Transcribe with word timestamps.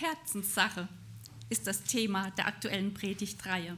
Herzenssache 0.00 0.88
ist 1.48 1.66
das 1.66 1.82
Thema 1.82 2.30
der 2.30 2.46
aktuellen 2.46 2.94
Predigtreihe. 2.94 3.76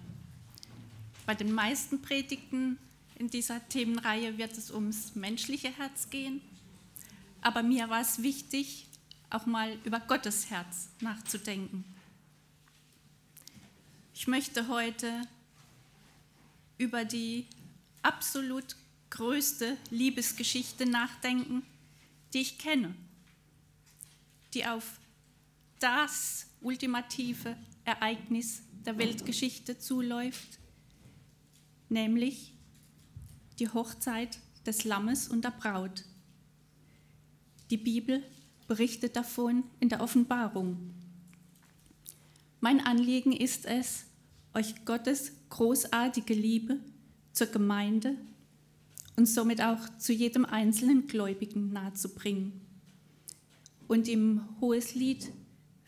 Bei 1.24 1.34
den 1.34 1.50
meisten 1.50 2.02
Predigten 2.02 2.78
in 3.18 3.30
dieser 3.30 3.66
Themenreihe 3.68 4.36
wird 4.36 4.52
es 4.58 4.70
ums 4.70 5.14
menschliche 5.14 5.74
Herz 5.74 6.10
gehen, 6.10 6.42
aber 7.40 7.62
mir 7.62 7.88
war 7.88 8.02
es 8.02 8.22
wichtig, 8.22 8.86
auch 9.30 9.46
mal 9.46 9.78
über 9.84 9.98
Gottes 9.98 10.50
Herz 10.50 10.90
nachzudenken. 11.00 11.86
Ich 14.12 14.26
möchte 14.26 14.68
heute 14.68 15.26
über 16.76 17.06
die 17.06 17.46
absolut 18.02 18.76
größte 19.08 19.78
Liebesgeschichte 19.88 20.84
nachdenken, 20.84 21.62
die 22.34 22.42
ich 22.42 22.58
kenne, 22.58 22.94
die 24.52 24.66
auf 24.66 24.99
das 25.80 26.46
ultimative 26.60 27.56
Ereignis 27.84 28.62
der 28.86 28.98
Weltgeschichte 28.98 29.78
zuläuft, 29.78 30.58
nämlich 31.88 32.54
die 33.58 33.68
Hochzeit 33.68 34.38
des 34.64 34.84
Lammes 34.84 35.28
und 35.28 35.44
der 35.44 35.50
Braut. 35.50 36.04
Die 37.70 37.76
Bibel 37.76 38.22
berichtet 38.68 39.16
davon 39.16 39.64
in 39.80 39.88
der 39.88 40.00
Offenbarung. 40.00 40.94
Mein 42.60 42.84
Anliegen 42.84 43.32
ist 43.32 43.64
es, 43.64 44.04
euch 44.54 44.84
Gottes 44.84 45.32
großartige 45.48 46.34
Liebe 46.34 46.78
zur 47.32 47.46
Gemeinde 47.46 48.16
und 49.16 49.26
somit 49.26 49.62
auch 49.62 49.88
zu 49.98 50.12
jedem 50.12 50.44
einzelnen 50.44 51.06
Gläubigen 51.06 51.72
nahezubringen. 51.72 52.60
Und 53.88 54.08
im 54.08 54.42
Hoheslied 54.60 55.32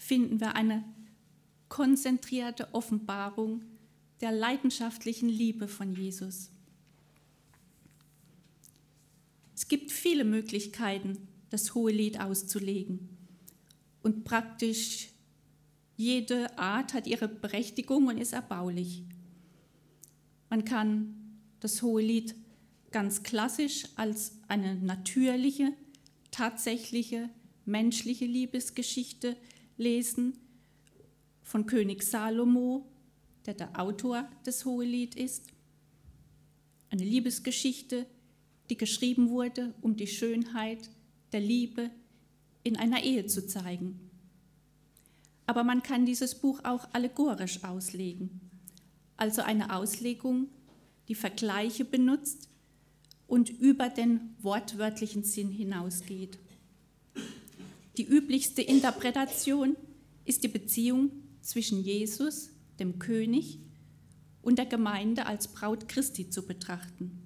finden 0.03 0.41
wir 0.41 0.57
eine 0.57 0.83
konzentrierte 1.69 2.75
Offenbarung 2.75 3.63
der 4.21 4.33
leidenschaftlichen 4.33 5.29
Liebe 5.29 5.69
von 5.69 5.95
Jesus. 5.95 6.51
Es 9.55 9.69
gibt 9.69 9.93
viele 9.93 10.25
Möglichkeiten, 10.25 11.29
das 11.51 11.75
Hohelied 11.77 12.21
auszulegen. 12.21 13.17
Und 14.03 14.25
praktisch 14.25 15.11
jede 15.97 16.59
Art 16.59 16.95
hat 16.95 17.07
ihre 17.07 17.29
Berechtigung 17.29 18.09
und 18.09 18.19
ist 18.19 18.33
erbaulich. 18.33 19.05
Man 20.51 20.65
kann 20.65 21.15
das 21.61 21.81
Hohelied 21.81 22.35
ganz 22.91 23.23
klassisch 23.23 23.85
als 23.95 24.33
eine 24.49 24.75
natürliche, 24.75 25.73
tatsächliche, 26.33 27.31
menschliche 27.65 28.27
Liebesgeschichte 28.27 29.37
lesen 29.83 30.39
von 31.43 31.67
König 31.67 32.03
Salomo, 32.03 32.87
der 33.47 33.55
der 33.55 33.79
Autor 33.79 34.29
des 34.47 34.65
Hohelied 34.65 35.17
ist. 35.17 35.49
Eine 36.91 37.05
Liebesgeschichte, 37.05 38.07
die 38.71 38.77
geschrieben 38.77 39.29
wurde, 39.29 39.75
um 39.83 39.97
die 39.97 40.07
Schönheit 40.07 40.89
der 41.33 41.41
Liebe 41.41 41.91
in 42.63 42.77
einer 42.77 43.03
Ehe 43.03 43.27
zu 43.27 43.47
zeigen. 43.47 44.11
Aber 45.47 45.65
man 45.65 45.83
kann 45.83 46.07
dieses 46.07 46.37
Buch 46.37 46.61
auch 46.65 46.89
allegorisch 46.93 47.65
auslegen, 47.65 48.41
also 49.17 49.43
eine 49.43 49.75
Auslegung, 49.75 50.49
die 51.09 51.15
Vergleiche 51.15 51.85
benutzt 51.85 52.49
und 53.27 53.51
über 53.51 53.89
den 53.89 54.35
wortwörtlichen 54.41 55.25
Sinn 55.25 55.51
hinausgeht. 55.51 56.39
Die 57.97 58.07
üblichste 58.07 58.63
Interpretation 58.63 59.77
ist 60.25 60.43
die 60.45 60.49
Beziehung 60.49 61.11
zwischen 61.41 61.83
Jesus, 61.83 62.51
dem 62.79 62.99
König, 62.99 63.59
und 64.41 64.59
der 64.59 64.67
Gemeinde 64.67 65.27
als 65.27 65.49
Braut 65.49 65.89
Christi 65.89 66.29
zu 66.29 66.47
betrachten. 66.47 67.23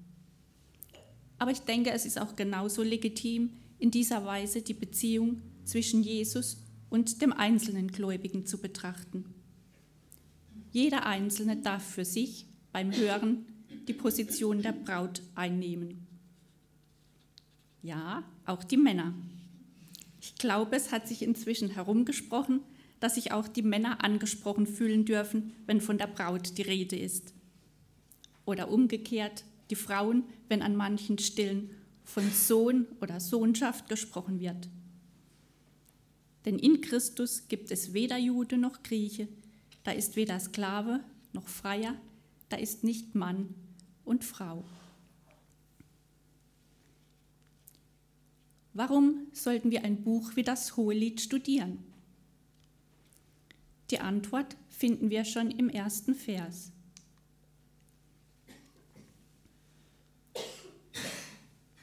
Aber 1.39 1.51
ich 1.51 1.61
denke, 1.61 1.91
es 1.91 2.05
ist 2.05 2.21
auch 2.21 2.37
genauso 2.37 2.83
legitim, 2.83 3.51
in 3.79 3.91
dieser 3.91 4.25
Weise 4.25 4.63
die 4.63 4.75
Beziehung 4.75 5.43
zwischen 5.65 6.03
Jesus 6.03 6.59
und 6.89 7.21
dem 7.21 7.33
einzelnen 7.33 7.89
Gläubigen 7.89 8.47
zu 8.47 8.59
betrachten. 8.59 9.25
Jeder 10.73 11.07
Einzelne 11.07 11.57
darf 11.57 11.85
für 11.85 12.05
sich 12.05 12.47
beim 12.73 12.93
Hören 12.93 13.47
die 13.89 13.95
Position 13.95 14.63
der 14.63 14.73
Braut 14.73 15.23
einnehmen. 15.35 16.07
Ja, 17.83 18.25
auch 18.45 18.65
die 18.65 18.77
Männer. 18.77 19.15
Ich 20.27 20.35
glaube, 20.35 20.75
es 20.75 20.91
hat 20.91 21.07
sich 21.07 21.23
inzwischen 21.23 21.71
herumgesprochen, 21.71 22.61
dass 22.99 23.15
sich 23.15 23.31
auch 23.31 23.47
die 23.47 23.63
Männer 23.63 24.03
angesprochen 24.03 24.67
fühlen 24.67 25.05
dürfen, 25.05 25.53
wenn 25.67 25.81
von 25.81 25.99
der 25.99 26.09
Braut 26.09 26.59
die 26.59 26.63
Rede 26.63 26.97
ist. 26.97 27.33
Oder 28.45 28.69
umgekehrt 28.69 29.45
die 29.71 29.77
Frauen, 29.77 30.25
wenn 30.49 30.63
an 30.63 30.75
manchen 30.75 31.19
Stillen 31.19 31.71
von 32.03 32.29
Sohn 32.33 32.87
oder 33.01 33.21
Sohnschaft 33.21 33.89
gesprochen 33.89 34.41
wird. 34.41 34.69
Denn 36.45 36.59
in 36.59 36.81
Christus 36.81 37.47
gibt 37.47 37.71
es 37.71 37.93
weder 37.93 38.19
Jude 38.19 38.59
noch 38.59 38.83
Grieche, 38.83 39.29
da 39.85 39.93
ist 39.93 40.17
weder 40.17 40.41
Sklave 40.41 41.05
noch 41.35 41.47
Freier, 41.47 41.95
da 42.49 42.57
ist 42.57 42.83
nicht 42.83 43.15
Mann 43.15 43.55
und 44.05 44.25
Frau. 44.25 44.65
Warum 48.77 49.29
sollten 49.33 49.71
wir 49.71 49.85
ein 49.85 50.03
Buch 50.03 50.37
wie 50.37 50.43
das 50.43 50.77
Hohelied 50.77 51.23
studieren? 51.23 51.79
Die 53.91 54.01
Antwort 54.01 54.55
finden 54.69 55.09
wir 55.09 55.25
schon 55.25 55.51
im 55.51 55.71
ersten 55.71 56.15
Vers. 56.15 56.73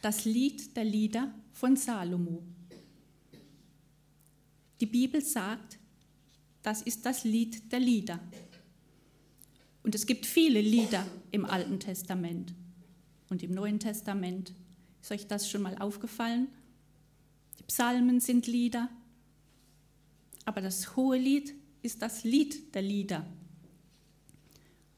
Das 0.03 0.25
Lied 0.25 0.77
der 0.77 0.83
Lieder 0.83 1.33
von 1.51 1.75
Salomo. 1.75 2.43
Die 4.79 4.85
Bibel 4.85 5.23
sagt, 5.23 5.79
das 6.61 6.83
ist 6.83 7.07
das 7.07 7.23
Lied 7.23 7.71
der 7.71 7.79
Lieder. 7.79 8.19
Und 9.81 9.95
es 9.95 10.05
gibt 10.05 10.27
viele 10.27 10.61
Lieder 10.61 11.07
im 11.31 11.45
Alten 11.45 11.79
Testament 11.79 12.53
und 13.31 13.41
im 13.41 13.51
Neuen 13.51 13.79
Testament. 13.79 14.53
Ist 15.01 15.11
euch 15.11 15.25
das 15.25 15.49
schon 15.49 15.63
mal 15.63 15.79
aufgefallen? 15.79 16.49
Die 17.63 17.68
Psalmen 17.68 18.19
sind 18.19 18.46
Lieder, 18.46 18.90
aber 20.44 20.59
das 20.59 20.97
hohe 20.97 21.18
Lied 21.18 21.56
ist 21.81 22.01
das 22.01 22.25
Lied 22.25 22.75
der 22.75 22.81
Lieder. 22.81 23.25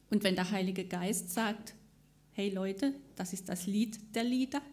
Und 0.10 0.24
wenn 0.24 0.36
der 0.36 0.50
Heilige 0.50 0.86
Geist 0.86 1.30
sagt, 1.30 1.76
hey 2.32 2.50
Leute, 2.50 2.96
das 3.16 3.34
ist 3.34 3.50
das 3.50 3.68
Lied 3.68 4.16
der 4.16 4.24
Lieder, 4.24 4.64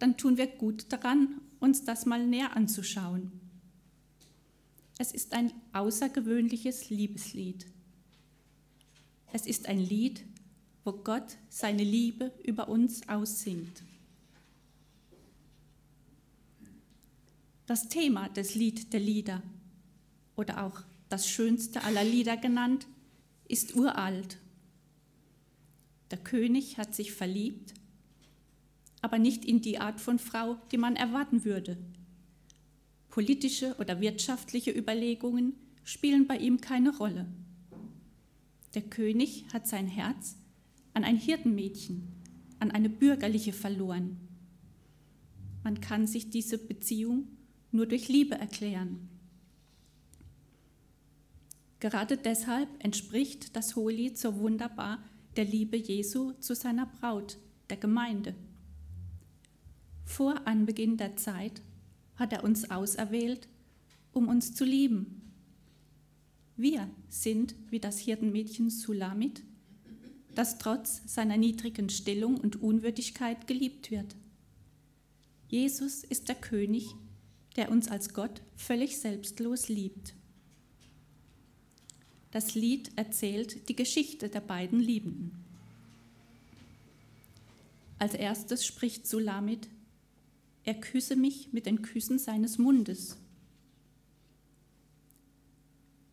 dann 0.00 0.16
tun 0.16 0.38
wir 0.38 0.48
gut 0.48 0.86
daran, 0.92 1.40
uns 1.60 1.84
das 1.84 2.04
mal 2.04 2.26
näher 2.26 2.56
anzuschauen. 2.56 3.30
Es 4.98 5.12
ist 5.12 5.32
ein 5.32 5.52
außergewöhnliches 5.72 6.90
Liebeslied. 6.90 7.66
Es 9.32 9.46
ist 9.46 9.68
ein 9.68 9.78
Lied, 9.78 10.24
wo 10.84 10.92
Gott 10.92 11.36
seine 11.48 11.84
Liebe 11.84 12.32
über 12.42 12.68
uns 12.68 13.08
aussingt. 13.08 13.84
Das 17.70 17.88
Thema 17.88 18.28
des 18.28 18.56
Lied 18.56 18.92
der 18.92 18.98
Lieder 18.98 19.44
oder 20.34 20.66
auch 20.66 20.82
das 21.08 21.28
schönste 21.28 21.84
aller 21.84 22.02
Lieder 22.02 22.36
genannt, 22.36 22.88
ist 23.46 23.76
uralt. 23.76 24.38
Der 26.10 26.18
König 26.18 26.78
hat 26.78 26.96
sich 26.96 27.12
verliebt, 27.12 27.74
aber 29.02 29.20
nicht 29.20 29.44
in 29.44 29.60
die 29.60 29.78
Art 29.78 30.00
von 30.00 30.18
Frau, 30.18 30.56
die 30.72 30.78
man 30.78 30.96
erwarten 30.96 31.44
würde. 31.44 31.78
Politische 33.08 33.76
oder 33.78 34.00
wirtschaftliche 34.00 34.76
Überlegungen 34.76 35.54
spielen 35.84 36.26
bei 36.26 36.38
ihm 36.38 36.60
keine 36.60 36.96
Rolle. 36.96 37.28
Der 38.74 38.82
König 38.82 39.44
hat 39.52 39.68
sein 39.68 39.86
Herz 39.86 40.34
an 40.92 41.04
ein 41.04 41.16
Hirtenmädchen, 41.16 42.08
an 42.58 42.72
eine 42.72 42.90
bürgerliche 42.90 43.52
verloren. 43.52 44.16
Man 45.62 45.80
kann 45.80 46.08
sich 46.08 46.30
diese 46.30 46.58
Beziehung 46.58 47.28
nur 47.72 47.86
durch 47.86 48.08
Liebe 48.08 48.34
erklären. 48.34 49.08
Gerade 51.80 52.16
deshalb 52.16 52.68
entspricht 52.78 53.56
das 53.56 53.74
Hohelied 53.74 54.18
so 54.18 54.38
wunderbar 54.38 55.02
der 55.36 55.44
Liebe 55.44 55.76
Jesu 55.76 56.32
zu 56.40 56.54
seiner 56.54 56.86
Braut, 56.86 57.38
der 57.70 57.78
Gemeinde. 57.78 58.34
Vor 60.04 60.46
Anbeginn 60.46 60.96
der 60.96 61.16
Zeit 61.16 61.62
hat 62.16 62.32
er 62.32 62.44
uns 62.44 62.70
auserwählt, 62.70 63.48
um 64.12 64.28
uns 64.28 64.54
zu 64.54 64.64
lieben. 64.64 65.32
Wir 66.56 66.90
sind 67.08 67.54
wie 67.70 67.80
das 67.80 67.98
Hirtenmädchen 67.98 68.68
Sulamit, 68.68 69.42
das 70.34 70.58
trotz 70.58 71.02
seiner 71.06 71.38
niedrigen 71.38 71.88
Stellung 71.88 72.36
und 72.36 72.60
Unwürdigkeit 72.60 73.46
geliebt 73.46 73.90
wird. 73.90 74.16
Jesus 75.48 76.04
ist 76.04 76.28
der 76.28 76.34
König, 76.34 76.94
der 77.56 77.70
uns 77.70 77.88
als 77.88 78.14
Gott 78.14 78.42
völlig 78.56 78.98
selbstlos 78.98 79.68
liebt. 79.68 80.14
Das 82.30 82.54
Lied 82.54 82.92
erzählt 82.96 83.68
die 83.68 83.76
Geschichte 83.76 84.28
der 84.28 84.40
beiden 84.40 84.78
Liebenden. 84.78 85.44
Als 87.98 88.14
erstes 88.14 88.64
spricht 88.64 89.06
Sulamit, 89.06 89.68
er 90.64 90.74
küsse 90.74 91.16
mich 91.16 91.52
mit 91.52 91.66
den 91.66 91.82
Küssen 91.82 92.18
seines 92.18 92.58
Mundes. 92.58 93.16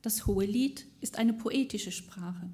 Das 0.02 0.26
Hohe 0.26 0.46
Lied 0.46 0.86
ist 1.02 1.18
eine 1.18 1.34
poetische 1.34 1.92
Sprache. 1.92 2.50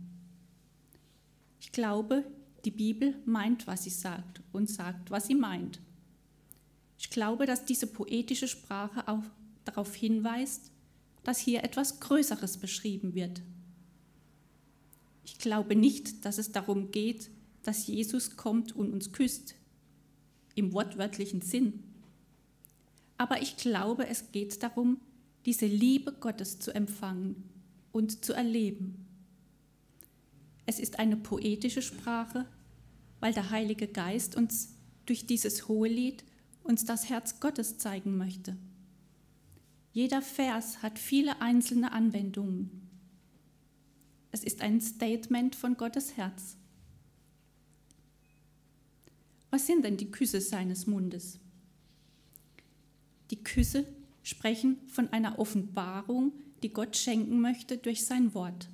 Ich 1.60 1.72
glaube, 1.72 2.26
die 2.66 2.72
Bibel 2.72 3.16
meint, 3.26 3.68
was 3.68 3.84
sie 3.84 3.90
sagt 3.90 4.42
und 4.52 4.70
sagt, 4.70 5.12
was 5.12 5.28
sie 5.28 5.36
meint. 5.36 5.80
Ich 7.04 7.10
glaube, 7.10 7.46
dass 7.46 7.66
diese 7.66 7.86
poetische 7.86 8.48
Sprache 8.48 9.06
auch 9.10 9.24
darauf 9.66 9.94
hinweist, 9.94 10.72
dass 11.26 11.38
hier 11.38 11.62
etwas 11.62 12.00
Größeres 12.00 12.58
beschrieben 12.58 13.14
wird. 13.14 13.42
Ich 15.26 15.38
glaube 15.38 15.76
nicht, 15.76 16.24
dass 16.24 16.38
es 16.38 16.54
darum 16.54 16.92
geht, 16.92 17.30
dass 17.62 17.88
Jesus 17.88 18.38
kommt 18.38 18.74
und 18.74 18.94
uns 18.94 19.12
küsst, 19.12 19.56
im 20.56 20.72
wortwörtlichen 20.72 21.42
Sinn. 21.42 21.84
Aber 23.18 23.42
ich 23.42 23.58
glaube, 23.58 24.08
es 24.08 24.32
geht 24.32 24.64
darum, 24.64 25.02
diese 25.46 25.66
Liebe 25.66 26.14
Gottes 26.14 26.60
zu 26.60 26.74
empfangen 26.74 27.50
und 27.92 28.24
zu 28.24 28.32
erleben. 28.32 29.06
Es 30.66 30.80
ist 30.80 31.00
eine 31.00 31.18
poetische 31.18 31.82
Sprache, 31.82 32.46
weil 33.20 33.34
der 33.34 33.50
Heilige 33.50 33.88
Geist 33.88 34.38
uns 34.38 34.70
durch 35.06 35.26
dieses 35.26 35.68
Hohelied 35.68 36.24
uns 36.64 36.86
das 36.86 37.10
Herz 37.10 37.40
Gottes 37.40 37.78
zeigen 37.78 38.18
möchte. 38.18 38.58
Jeder 39.92 40.22
Vers 40.22 40.82
hat 40.82 40.98
viele 40.98 41.42
einzelne 41.42 41.92
Anwendungen. 41.92 42.90
Es 44.32 44.44
ist 44.44 44.62
ein 44.62 44.82
Statement 44.82 45.56
von 45.56 45.78
Gottes 45.78 46.18
Herz. 46.18 46.58
Was 49.52 49.68
sind 49.68 49.86
denn 49.86 49.98
die 49.98 50.10
Küsse 50.10 50.42
seines 50.42 50.88
Mundes? 50.88 51.40
Die 53.30 53.44
Küsse 53.44 53.86
sprechen 54.24 54.78
von 54.88 55.10
einer 55.10 55.38
Offenbarung, 55.38 56.34
die 56.64 56.70
Gott 56.70 56.98
schenken 56.98 57.40
möchte 57.40 57.78
durch 57.78 58.06
sein 58.06 58.34
Wort. 58.34 58.70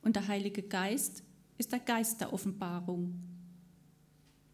Und 0.00 0.16
der 0.16 0.28
Heilige 0.28 0.62
Geist 0.62 1.22
ist 1.58 1.72
der 1.72 1.80
Geist 1.80 2.20
der 2.22 2.32
Offenbarung. 2.32 3.20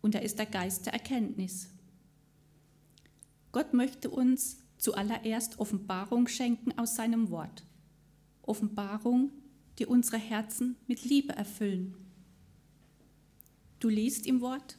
Und 0.01 0.15
er 0.15 0.23
ist 0.23 0.39
der 0.39 0.47
Geist 0.47 0.87
der 0.87 0.95
Erkenntnis. 0.95 1.69
Gott 3.53 3.75
möchte 3.75 4.11
uns 4.11 4.59
zuallererst 4.79 5.59
Offenbarung 5.59 6.29
schenken 6.29 6.79
aus 6.79 6.95
seinem 6.95 7.31
Wort. 7.31 7.65
Offenbarung, 8.43 9.31
die 9.79 9.87
unsere 9.87 10.19
Herzen 10.19 10.77
mit 10.87 11.05
Liebe 11.05 11.33
erfüllen. 11.35 11.97
Du 13.79 13.89
liest 13.89 14.27
im 14.27 14.41
Wort 14.41 14.79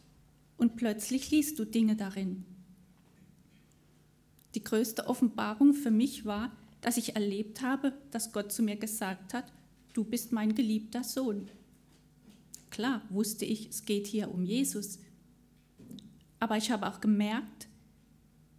und 0.57 0.75
plötzlich 0.75 1.31
liest 1.31 1.57
du 1.59 1.65
Dinge 1.65 1.95
darin. 1.95 2.45
Die 4.55 4.63
größte 4.63 5.07
Offenbarung 5.07 5.73
für 5.73 5.91
mich 5.91 6.25
war, 6.25 6.51
dass 6.81 6.97
ich 6.97 7.15
erlebt 7.15 7.61
habe, 7.61 7.93
dass 8.11 8.33
Gott 8.33 8.51
zu 8.51 8.63
mir 8.63 8.75
gesagt 8.75 9.33
hat, 9.33 9.51
du 9.93 10.03
bist 10.03 10.31
mein 10.31 10.55
geliebter 10.55 11.03
Sohn. 11.03 11.49
Klar 12.69 13.01
wusste 13.09 13.45
ich, 13.45 13.69
es 13.69 13.85
geht 13.85 14.07
hier 14.07 14.33
um 14.33 14.43
Jesus. 14.43 14.99
Aber 16.39 16.57
ich 16.57 16.71
habe 16.71 16.87
auch 16.87 17.01
gemerkt, 17.01 17.67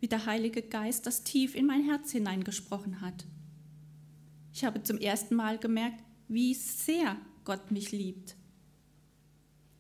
wie 0.03 0.09
der 0.09 0.27
Heilige 0.27 0.63
Geist 0.63 1.07
das 1.07 1.23
tief 1.23 1.55
in 1.55 1.65
mein 1.65 1.85
Herz 1.85 2.11
hineingesprochen 2.11 3.01
hat. 3.01 3.25
Ich 4.53 4.65
habe 4.65 4.83
zum 4.83 4.99
ersten 4.99 5.37
Mal 5.37 5.59
gemerkt, 5.59 6.03
wie 6.27 6.55
sehr 6.55 7.17
Gott 7.45 7.71
mich 7.71 7.93
liebt. 7.93 8.35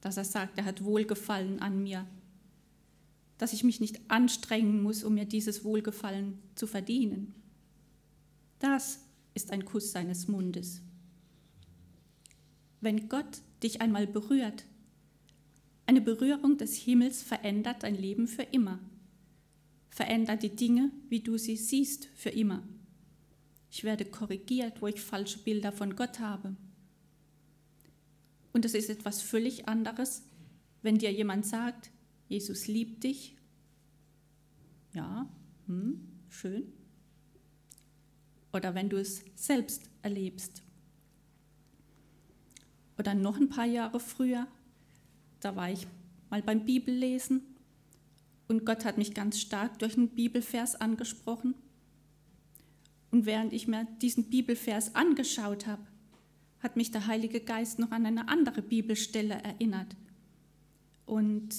Dass 0.01 0.17
er 0.17 0.25
sagt, 0.25 0.59
er 0.59 0.65
hat 0.65 0.85
Wohlgefallen 0.85 1.59
an 1.59 1.83
mir. 1.83 2.07
Dass 3.37 3.53
ich 3.53 3.65
mich 3.65 3.81
nicht 3.81 4.01
anstrengen 4.13 4.81
muss, 4.81 5.03
um 5.03 5.15
mir 5.15 5.25
dieses 5.25 5.65
Wohlgefallen 5.65 6.39
zu 6.55 6.69
verdienen. 6.69 7.35
Das 8.61 9.01
ist 9.35 9.51
ein 9.51 9.65
Kuss 9.65 9.91
seines 9.91 10.29
Mundes. 10.29 10.83
Wenn 12.81 13.09
Gott 13.09 13.41
dich 13.61 13.81
einmal 13.81 14.07
berührt, 14.07 14.67
eine 15.87 16.01
Berührung 16.01 16.59
des 16.59 16.77
Himmels 16.77 17.25
verändert 17.25 17.83
dein 17.83 17.97
Leben 17.97 18.29
für 18.29 18.45
immer. 18.45 18.79
Verändert 19.93 20.43
die 20.43 20.57
Dinge, 20.57 20.91
wie 21.09 21.21
du 21.21 21.39
sie 21.39 21.57
siehst, 21.57 22.09
für 22.17 22.31
immer. 22.31 22.67
Ich 23.71 23.85
werde 23.85 24.05
korrigiert, 24.05 24.83
wo 24.83 24.89
ich 24.89 25.01
falsche 25.01 25.39
Bilder 25.39 25.71
von 25.71 25.95
Gott 25.95 26.19
habe. 26.19 26.57
Und 28.53 28.65
es 28.65 28.75
ist 28.75 28.91
etwas 28.91 29.23
völlig 29.23 29.69
anderes, 29.69 30.25
wenn 30.83 30.99
dir 30.99 31.13
jemand 31.13 31.47
sagt, 31.47 31.91
Jesus 32.29 32.67
liebt 32.67 33.05
dich. 33.05 33.37
Ja, 34.95 35.29
hm, 35.67 36.01
schön 36.29 36.73
oder 38.53 38.75
wenn 38.75 38.89
du 38.89 38.99
es 38.99 39.25
selbst 39.35 39.91
erlebst. 40.03 40.63
Oder 42.99 43.15
noch 43.15 43.37
ein 43.39 43.49
paar 43.49 43.67
Jahre 43.67 43.99
früher, 43.99 44.47
da 45.41 45.57
war 45.57 45.71
ich 45.71 45.87
mal 46.31 46.43
beim 46.43 46.65
Bibellesen 46.65 47.43
und 48.53 48.67
Gott 48.67 48.85
hat 48.85 48.99
mich 48.99 49.15
ganz 49.15 49.41
stark 49.41 49.79
durch 49.79 49.97
einen 49.97 50.09
Bibelvers 50.09 50.77
angesprochen. 50.77 51.55
Und 53.11 53.27
während 53.27 53.53
ich 53.53 53.67
mir 53.67 53.87
diesen 54.01 54.31
Bibelvers 54.31 54.95
angeschaut 54.95 55.67
habe, 55.67 55.83
hat 56.61 56.77
mich 56.77 56.91
der 56.91 57.07
Heilige 57.07 57.41
Geist 57.41 57.79
noch 57.79 57.91
an 57.91 58.07
eine 58.07 58.29
andere 58.29 58.63
Bibelstelle 58.63 59.35
erinnert. 59.35 59.97
Und 61.07 61.51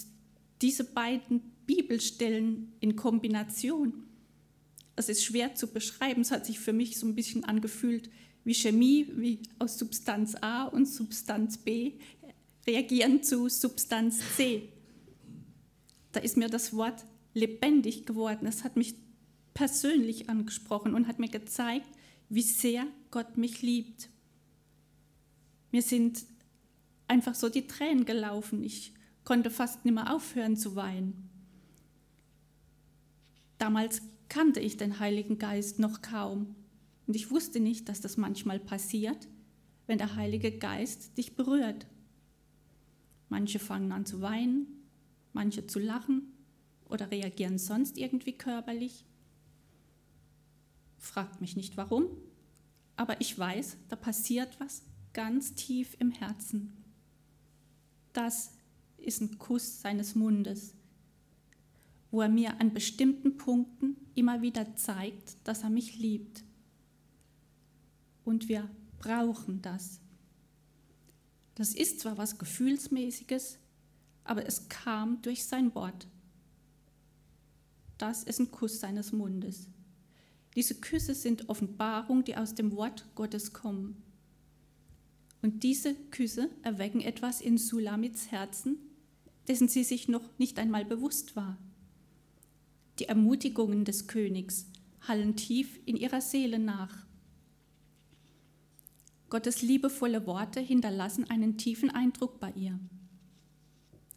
diese 0.61 0.85
beiden 0.85 1.41
Bibelstellen 1.65 2.71
in 2.79 2.95
Kombination 2.95 4.03
es 4.95 5.09
ist 5.09 5.23
schwer 5.23 5.55
zu 5.55 5.67
beschreiben. 5.67 6.21
Es 6.21 6.31
hat 6.31 6.45
sich 6.45 6.59
für 6.59 6.73
mich 6.73 6.99
so 6.99 7.07
ein 7.07 7.15
bisschen 7.15 7.43
angefühlt 7.43 8.09
wie 8.43 8.53
Chemie, 8.53 9.07
wie 9.15 9.39
aus 9.59 9.79
Substanz 9.79 10.35
A 10.41 10.65
und 10.65 10.85
Substanz 10.85 11.57
B 11.57 11.93
reagieren 12.67 13.23
zu 13.23 13.49
Substanz 13.49 14.19
C. 14.35 14.69
Da 16.13 16.19
ist 16.21 16.37
mir 16.37 16.47
das 16.47 16.73
Wort 16.73 17.05
lebendig 17.33 18.05
geworden. 18.05 18.47
Es 18.47 18.63
hat 18.63 18.77
mich 18.77 18.95
persönlich 19.53 20.29
angesprochen 20.29 20.95
und 20.95 21.07
hat 21.07 21.19
mir 21.19 21.27
gezeigt, 21.27 21.89
wie 22.29 22.41
sehr 22.41 22.85
Gott 23.11 23.37
mich 23.37 23.61
liebt. 23.61 24.09
Mir 25.71 25.81
sind 25.81 26.23
einfach 27.07 27.35
so 27.35 27.49
die 27.49 27.67
Tränen 27.67 28.05
gelaufen. 28.05 28.63
Ich 28.63 28.93
konnte 29.23 29.49
fast 29.49 29.85
nicht 29.85 29.93
mehr 29.93 30.13
aufhören 30.13 30.55
zu 30.55 30.75
weinen. 30.75 31.29
Damals 33.57 34.01
kannte 34.29 34.59
ich 34.59 34.77
den 34.77 34.99
Heiligen 34.99 35.39
Geist 35.39 35.79
noch 35.79 36.01
kaum. 36.01 36.55
Und 37.07 37.15
ich 37.15 37.31
wusste 37.31 37.59
nicht, 37.59 37.89
dass 37.89 38.01
das 38.01 38.17
manchmal 38.17 38.59
passiert, 38.59 39.27
wenn 39.87 39.97
der 39.97 40.15
Heilige 40.15 40.57
Geist 40.57 41.17
dich 41.17 41.35
berührt. 41.35 41.87
Manche 43.29 43.59
fangen 43.59 43.91
an 43.91 44.05
zu 44.05 44.21
weinen, 44.21 44.67
manche 45.33 45.67
zu 45.67 45.79
lachen 45.79 46.33
oder 46.89 47.11
reagieren 47.11 47.57
sonst 47.57 47.97
irgendwie 47.97 48.33
körperlich. 48.33 49.05
Fragt 50.97 51.41
mich 51.41 51.55
nicht 51.55 51.75
warum, 51.75 52.07
aber 52.95 53.19
ich 53.19 53.37
weiß, 53.37 53.77
da 53.89 53.95
passiert 53.95 54.59
was 54.59 54.83
ganz 55.13 55.55
tief 55.55 55.95
im 55.99 56.11
Herzen. 56.11 56.77
Das 58.13 58.53
ist 58.97 59.21
ein 59.21 59.37
Kuss 59.37 59.81
seines 59.81 60.15
Mundes, 60.15 60.75
wo 62.11 62.21
er 62.21 62.29
mir 62.29 62.61
an 62.61 62.73
bestimmten 62.73 63.37
Punkten 63.37 63.97
immer 64.15 64.41
wieder 64.41 64.75
zeigt, 64.75 65.35
dass 65.43 65.63
er 65.63 65.69
mich 65.69 65.97
liebt. 65.97 66.43
Und 68.23 68.47
wir 68.47 68.69
brauchen 68.99 69.61
das. 69.61 69.99
Das 71.55 71.73
ist 71.73 71.99
zwar 71.99 72.17
was 72.17 72.37
Gefühlsmäßiges, 72.37 73.59
aber 74.23 74.45
es 74.45 74.69
kam 74.69 75.21
durch 75.21 75.45
sein 75.45 75.73
Wort. 75.75 76.07
Das 77.97 78.23
ist 78.23 78.39
ein 78.39 78.51
Kuss 78.51 78.79
seines 78.79 79.11
Mundes. 79.11 79.67
Diese 80.55 80.75
Küsse 80.75 81.15
sind 81.15 81.49
Offenbarung, 81.49 82.23
die 82.23 82.35
aus 82.35 82.53
dem 82.53 82.75
Wort 82.75 83.05
Gottes 83.15 83.53
kommen. 83.53 84.03
Und 85.41 85.63
diese 85.63 85.95
Küsse 85.95 86.49
erwecken 86.61 87.01
etwas 87.01 87.41
in 87.41 87.57
Sulamits 87.57 88.31
Herzen, 88.31 88.77
dessen 89.47 89.67
sie 89.67 89.83
sich 89.83 90.07
noch 90.07 90.37
nicht 90.37 90.59
einmal 90.59 90.85
bewusst 90.85 91.35
war. 91.35 91.57
Die 92.99 93.05
Ermutigungen 93.05 93.83
des 93.83 94.07
Königs 94.07 94.67
hallen 95.01 95.35
tief 95.35 95.79
in 95.85 95.97
ihrer 95.97 96.21
Seele 96.21 96.59
nach. 96.59 97.05
Gottes 99.29 99.61
liebevolle 99.61 100.27
Worte 100.27 100.59
hinterlassen 100.59 101.29
einen 101.29 101.57
tiefen 101.57 101.89
Eindruck 101.89 102.39
bei 102.39 102.51
ihr. 102.51 102.79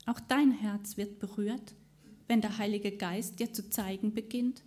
Auch 0.07 0.21
dein 0.21 0.53
Herz 0.53 0.97
wird 0.97 1.19
berührt, 1.19 1.75
wenn 2.29 2.41
der 2.41 2.59
Heilige 2.59 2.93
Geist 2.93 3.41
dir 3.41 3.53
zu 3.53 3.69
zeigen 3.69 4.15
beginnt, 4.15 4.63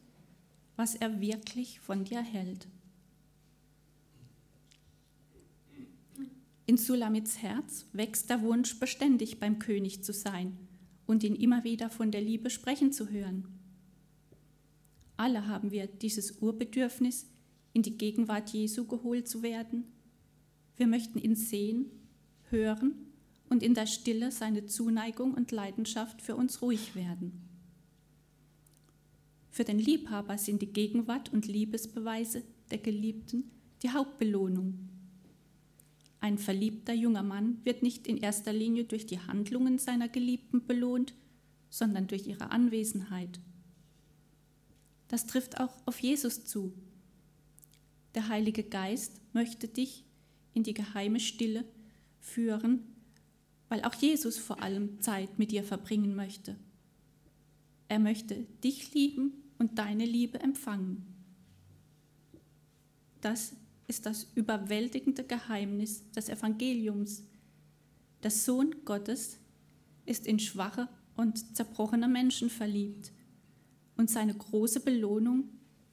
was 0.75 0.95
er 0.95 1.21
wirklich 1.21 1.79
von 1.79 2.03
dir 2.03 2.21
hält. 2.21 2.67
In 6.65 6.77
Sulamits 6.77 7.41
Herz 7.41 7.85
wächst 7.93 8.29
der 8.29 8.41
Wunsch, 8.41 8.79
beständig 8.79 9.39
beim 9.39 9.59
König 9.59 10.03
zu 10.03 10.13
sein 10.13 10.57
und 11.07 11.23
ihn 11.23 11.35
immer 11.35 11.63
wieder 11.63 11.89
von 11.89 12.11
der 12.11 12.21
Liebe 12.21 12.49
sprechen 12.49 12.91
zu 12.91 13.09
hören. 13.09 13.47
Alle 15.17 15.47
haben 15.47 15.71
wir 15.71 15.87
dieses 15.87 16.41
Urbedürfnis, 16.41 17.27
in 17.73 17.81
die 17.81 17.97
Gegenwart 17.97 18.49
Jesu 18.49 18.85
geholt 18.85 19.27
zu 19.27 19.41
werden. 19.41 19.85
Wir 20.75 20.87
möchten 20.87 21.19
ihn 21.19 21.35
sehen, 21.35 21.85
hören 22.49 23.08
und 23.49 23.63
in 23.63 23.73
der 23.73 23.87
Stille 23.87 24.31
seine 24.31 24.65
Zuneigung 24.65 25.33
und 25.33 25.51
Leidenschaft 25.51 26.21
für 26.21 26.35
uns 26.35 26.61
ruhig 26.61 26.95
werden. 26.95 27.49
Für 29.49 29.63
den 29.63 29.79
Liebhaber 29.79 30.37
sind 30.37 30.61
die 30.61 30.71
Gegenwart 30.71 31.33
und 31.33 31.47
Liebesbeweise 31.47 32.43
der 32.71 32.77
Geliebten 32.77 33.51
die 33.81 33.89
Hauptbelohnung. 33.89 34.89
Ein 36.21 36.37
verliebter 36.37 36.93
junger 36.93 37.23
Mann 37.23 37.59
wird 37.63 37.81
nicht 37.81 38.07
in 38.07 38.17
erster 38.17 38.53
Linie 38.53 38.83
durch 38.83 39.05
die 39.05 39.19
Handlungen 39.19 39.79
seiner 39.79 40.09
Geliebten 40.09 40.65
belohnt, 40.65 41.13
sondern 41.69 42.07
durch 42.07 42.27
ihre 42.27 42.51
Anwesenheit. 42.51 43.39
Das 45.07 45.25
trifft 45.25 45.59
auch 45.59 45.73
auf 45.85 45.99
Jesus 45.99 46.45
zu. 46.45 46.73
Der 48.15 48.27
Heilige 48.27 48.63
Geist 48.63 49.21
möchte 49.33 49.67
dich 49.67 50.03
in 50.53 50.63
die 50.63 50.73
geheime 50.73 51.19
Stille 51.19 51.63
führen, 52.19 52.88
weil 53.69 53.83
auch 53.83 53.93
Jesus 53.93 54.37
vor 54.37 54.61
allem 54.61 54.99
Zeit 55.01 55.39
mit 55.39 55.51
dir 55.51 55.63
verbringen 55.63 56.15
möchte. 56.15 56.55
Er 57.87 57.99
möchte 57.99 58.45
dich 58.63 58.93
lieben 58.93 59.33
und 59.57 59.79
deine 59.79 60.05
Liebe 60.05 60.39
empfangen. 60.39 61.05
Das 63.21 63.53
ist 63.87 64.05
das 64.05 64.27
überwältigende 64.35 65.23
Geheimnis 65.23 66.09
des 66.11 66.29
Evangeliums. 66.29 67.23
Der 68.23 68.31
Sohn 68.31 68.75
Gottes 68.85 69.37
ist 70.05 70.27
in 70.27 70.39
schwache 70.39 70.87
und 71.15 71.55
zerbrochene 71.55 72.07
Menschen 72.07 72.49
verliebt 72.49 73.11
und 73.99 74.09
seine 74.09 74.33
große 74.33 74.79
Belohnung 74.79 75.49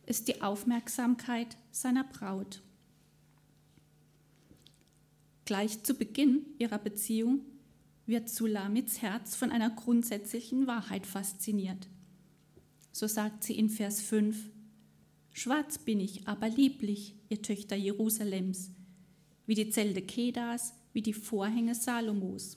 ist 0.06 0.28
die 0.28 0.40
Aufmerksamkeit 0.40 1.56
seiner 1.72 2.04
Braut. 2.04 2.62
Gleich 5.44 5.82
zu 5.82 5.94
Beginn 5.94 6.46
ihrer 6.58 6.78
Beziehung 6.78 7.40
wird 8.06 8.28
Sulamits 8.30 9.02
Herz 9.02 9.34
von 9.34 9.50
einer 9.50 9.70
grundsätzlichen 9.70 10.66
Wahrheit 10.66 11.06
fasziniert. 11.06 11.88
So 12.92 13.06
sagt 13.06 13.44
sie 13.44 13.58
in 13.58 13.68
Vers 13.68 14.00
5, 14.00 14.48
Schwarz 15.32 15.78
bin 15.78 16.00
ich, 16.00 16.26
aber 16.26 16.48
lieblich, 16.48 17.14
ihr 17.28 17.42
Töchter 17.42 17.76
Jerusalems, 17.76 18.70
wie 19.44 19.54
die 19.54 19.68
Zelte 19.68 20.00
Kedas, 20.00 20.72
wie 20.92 21.02
die 21.02 21.12
Vorhänge 21.12 21.74
Salomos. 21.74 22.56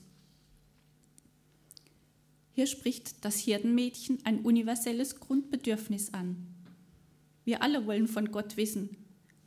Hier 2.52 2.66
spricht 2.66 3.24
das 3.24 3.36
Hirtenmädchen 3.38 4.18
ein 4.24 4.40
universelles 4.40 5.20
Grundbedürfnis 5.20 6.14
an. 6.14 6.46
Wir 7.44 7.62
alle 7.62 7.86
wollen 7.86 8.08
von 8.08 8.30
Gott 8.30 8.56
wissen, 8.56 8.96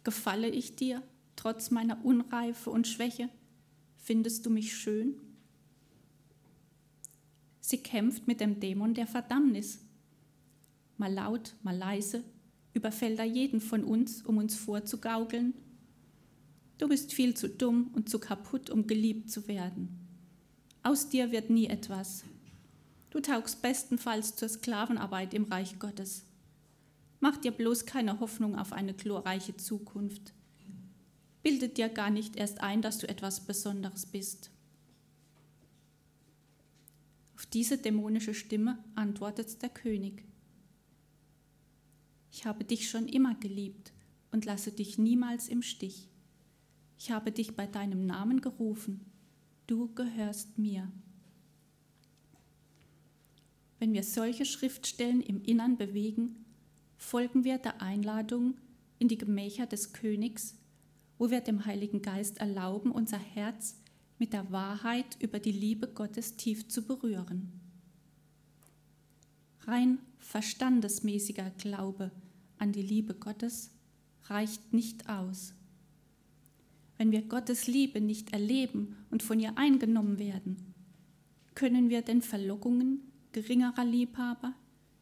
gefalle 0.03 0.49
ich 0.49 0.75
dir 0.75 1.01
trotz 1.35 1.71
meiner 1.71 2.05
Unreife 2.05 2.69
und 2.69 2.87
Schwäche? 2.87 3.29
Findest 3.97 4.45
du 4.45 4.49
mich 4.49 4.75
schön? 4.75 5.15
Sie 7.65 7.77
kämpft 7.77 8.27
mit 8.27 8.41
dem 8.41 8.59
Dämon 8.59 8.93
der 8.93 9.07
Verdammnis. 9.07 9.79
Mal 10.97 11.13
laut, 11.13 11.53
mal 11.63 11.75
leise, 11.75 12.21
überfällt 12.73 13.19
er 13.19 13.25
jeden 13.25 13.61
von 13.61 13.85
uns, 13.85 14.21
um 14.21 14.35
uns 14.35 14.53
vorzugaukeln. 14.53 15.53
Du 16.77 16.89
bist 16.89 17.13
viel 17.13 17.35
zu 17.35 17.47
dumm 17.47 17.89
und 17.93 18.09
zu 18.09 18.19
kaputt, 18.19 18.69
um 18.69 18.85
geliebt 18.85 19.31
zu 19.31 19.47
werden. 19.47 19.97
Aus 20.83 21.07
dir 21.07 21.31
wird 21.31 21.49
nie 21.49 21.67
etwas. 21.67 22.25
Du 23.11 23.21
taugst 23.21 23.61
bestenfalls 23.61 24.35
zur 24.35 24.49
Sklavenarbeit 24.49 25.33
im 25.33 25.45
Reich 25.45 25.79
Gottes. 25.79 26.25
Mach 27.21 27.37
dir 27.37 27.51
bloß 27.51 27.85
keine 27.85 28.19
Hoffnung 28.19 28.57
auf 28.57 28.73
eine 28.73 28.93
glorreiche 28.93 29.55
Zukunft. 29.55 30.33
Bildet 31.43 31.77
dir 31.77 31.87
gar 31.87 32.09
nicht 32.09 32.35
erst 32.35 32.59
ein, 32.59 32.81
dass 32.81 32.97
du 32.97 33.07
etwas 33.07 33.39
Besonderes 33.39 34.05
bist. 34.05 34.52
Auf 37.43 37.49
diese 37.49 37.77
dämonische 37.77 38.33
Stimme 38.33 38.81
antwortet 38.95 39.61
der 39.61 39.67
König. 39.67 40.23
Ich 42.31 42.45
habe 42.45 42.63
dich 42.63 42.89
schon 42.89 43.05
immer 43.05 43.35
geliebt 43.35 43.91
und 44.31 44.45
lasse 44.45 44.71
dich 44.71 44.97
niemals 44.97 45.49
im 45.49 45.61
Stich. 45.61 46.07
Ich 46.97 47.11
habe 47.11 47.33
dich 47.33 47.57
bei 47.57 47.67
deinem 47.67 48.05
Namen 48.05 48.39
gerufen. 48.39 49.01
Du 49.67 49.93
gehörst 49.93 50.57
mir. 50.57 50.89
Wenn 53.77 53.91
wir 53.91 54.03
solche 54.03 54.45
Schriftstellen 54.45 55.19
im 55.19 55.43
Innern 55.43 55.75
bewegen, 55.75 56.45
folgen 56.95 57.43
wir 57.43 57.57
der 57.57 57.81
Einladung 57.81 58.55
in 58.99 59.09
die 59.09 59.17
Gemächer 59.17 59.65
des 59.65 59.91
Königs, 59.91 60.55
wo 61.17 61.29
wir 61.29 61.41
dem 61.41 61.65
Heiligen 61.65 62.01
Geist 62.01 62.37
erlauben, 62.37 62.89
unser 62.89 63.19
Herz 63.19 63.75
mit 64.19 64.33
der 64.33 64.51
Wahrheit 64.51 65.17
über 65.19 65.39
die 65.39 65.51
Liebe 65.51 65.87
Gottes 65.87 66.35
tief 66.35 66.67
zu 66.67 66.85
berühren. 66.85 67.51
Rein 69.61 69.99
verstandesmäßiger 70.19 71.51
Glaube 71.57 72.11
an 72.57 72.71
die 72.71 72.81
Liebe 72.81 73.13
Gottes 73.13 73.71
reicht 74.25 74.73
nicht 74.73 75.09
aus. 75.09 75.53
Wenn 76.97 77.11
wir 77.11 77.23
Gottes 77.23 77.67
Liebe 77.67 77.99
nicht 77.99 78.31
erleben 78.33 78.95
und 79.09 79.23
von 79.23 79.39
ihr 79.39 79.57
eingenommen 79.57 80.19
werden, 80.19 80.73
können 81.55 81.89
wir 81.89 82.01
den 82.01 82.21
Verlockungen 82.21 83.01
geringerer 83.31 83.85
Liebhaber, 83.85 84.53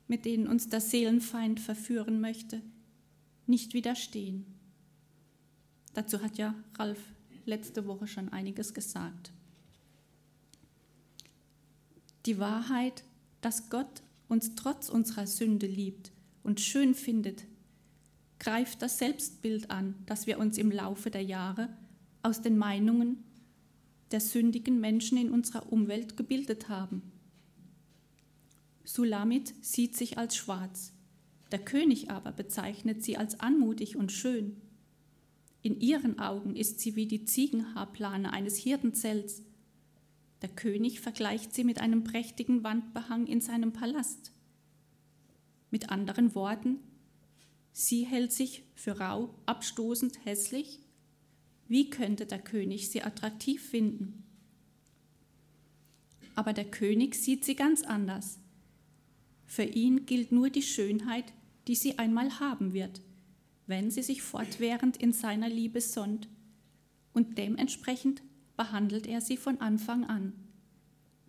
mit 0.08 0.25
denen 0.25 0.48
uns 0.48 0.68
der 0.68 0.82
Seelenfeind 0.82 1.60
verführen 1.60 2.20
möchte, 2.20 2.62
nicht 3.46 3.74
widerstehen. 3.74 4.46
Dazu 5.94 6.22
hat 6.22 6.38
ja 6.38 6.56
Ralf 6.77 7.00
letzte 7.45 7.86
Woche 7.88 8.07
schon 8.07 8.29
einiges 8.29 8.74
gesagt. 8.74 9.31
Die 12.25 12.38
Wahrheit, 12.38 13.03
dass 13.41 13.69
Gott 13.69 14.03
uns 14.27 14.55
trotz 14.55 14.89
unserer 14.89 15.27
Sünde 15.27 15.67
liebt 15.67 16.12
und 16.43 16.62
schön 16.62 16.93
findet, 16.93 17.45
greift 18.39 18.81
das 18.81 18.98
Selbstbild 18.98 19.69
an, 19.69 19.95
das 20.05 20.27
wir 20.27 20.39
uns 20.39 20.57
im 20.57 20.71
Laufe 20.71 21.12
der 21.12 21.24
Jahre 21.24 21.69
aus 22.24 22.41
den 22.41 22.57
Meinungen 22.57 23.24
der 24.12 24.19
sündigen 24.19 24.79
Menschen 24.79 25.17
in 25.17 25.31
unserer 25.31 25.71
Umwelt 25.71 26.17
gebildet 26.17 26.69
haben. 26.69 27.01
Sulamit 28.83 29.53
sieht 29.63 29.95
sich 29.95 30.17
als 30.17 30.36
schwarz, 30.36 30.93
der 31.51 31.60
König 31.60 32.10
aber 32.10 32.31
bezeichnet 32.31 33.03
sie 33.03 33.17
als 33.17 33.39
anmutig 33.39 33.95
und 33.95 34.12
schön. 34.12 34.57
In 35.63 35.80
ihren 35.80 36.18
Augen 36.18 36.56
ist 36.56 36.80
sie 36.80 36.96
wie 36.96 37.06
die 37.06 37.25
Ziegenhaarplane 37.25 38.34
eines 38.34 38.58
Hirtenzelts. 38.58 39.44
Der 40.41 40.50
König 40.50 41.00
vergleicht 41.00 41.53
sie 41.53 41.63
mit 41.63 41.80
einem 41.80 42.03
prächtigen 42.03 42.63
Wandbehang 42.63 43.27
in 43.27 43.41
seinem 43.41 43.72
Palast. 43.72 44.32
Mit 45.70 45.89
anderen 45.91 46.34
Worten, 46.34 46.80
sie 47.72 48.06
hält 48.06 48.32
sich 48.32 48.63
für 48.74 49.00
rau, 49.00 49.36
abstoßend, 49.46 50.25
hässlich. 50.25 50.80
Wie 51.68 51.89
könnte 51.89 52.25
der 52.25 52.39
König 52.39 52.89
sie 52.89 53.03
attraktiv 53.03 53.62
finden? 53.62 54.24
Aber 56.34 56.53
der 56.53 56.65
König 56.65 57.15
sieht 57.15 57.46
sie 57.46 57.56
ganz 57.56 57.84
anders. 57.84 58.39
Für 59.46 59.63
ihn 59.63 60.06
gilt 60.06 60.32
nur 60.32 60.50
die 60.50 60.63
Schönheit, 60.63 61.34
die 61.68 61.75
sie 61.75 62.00
einmal 62.00 62.39
haben 62.39 62.74
wird, 62.74 63.01
wenn 63.72 63.90
sie 63.90 64.04
sich 64.04 64.22
fortwährend 64.22 64.98
in 64.98 65.13
seiner 65.13 65.48
Liebe 65.48 65.80
sonnt, 65.80 66.28
und 67.13 67.38
dementsprechend 67.38 68.22
behandelt 68.58 69.08
er 69.08 69.22
sie 69.22 69.38
von 69.38 69.62
Anfang 69.62 70.04
an. 70.04 70.34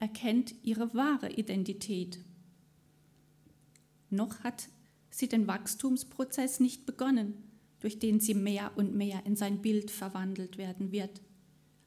Er 0.01 0.09
kennt 0.09 0.55
ihre 0.65 0.93
wahre 0.93 1.31
Identität. 1.31 2.19
Noch 4.11 4.41
hat 4.41 4.69
sie 5.11 5.29
den 5.29 5.47
Wachstumsprozess 5.47 6.59
nicht 6.59 6.85
begonnen, 6.85 7.35
durch 7.79 8.01
den 8.01 8.19
sie 8.19 8.35
mehr 8.35 8.73
und 8.77 8.93
mehr 8.95 9.25
in 9.25 9.37
sein 9.37 9.63
Bild 9.63 9.93
verwandelt 9.93 10.59
werden 10.59 10.91
wird. 10.91 11.23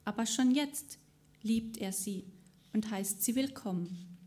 Aber 0.06 0.26
schon 0.26 0.52
jetzt 0.52 1.00
liebt 1.42 1.78
er 1.78 1.92
sie 1.92 2.24
und 2.72 2.90
heißt 2.92 3.22
sie 3.22 3.36
willkommen. 3.36 4.18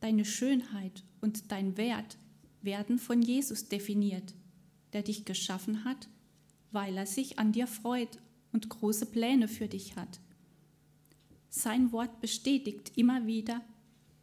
Deine 0.00 0.24
Schönheit 0.24 1.04
und 1.20 1.52
dein 1.52 1.76
Wert 1.76 2.18
werden 2.62 2.98
von 2.98 3.22
Jesus 3.22 3.68
definiert, 3.68 4.34
der 4.92 5.02
dich 5.02 5.24
geschaffen 5.24 5.84
hat, 5.84 6.08
weil 6.72 6.96
er 6.96 7.06
sich 7.06 7.38
an 7.38 7.52
dir 7.52 7.66
freut 7.66 8.18
und 8.52 8.68
große 8.68 9.06
Pläne 9.06 9.48
für 9.48 9.68
dich 9.68 9.96
hat. 9.96 10.20
Sein 11.48 11.92
Wort 11.92 12.20
bestätigt 12.20 12.92
immer 12.96 13.26
wieder, 13.26 13.60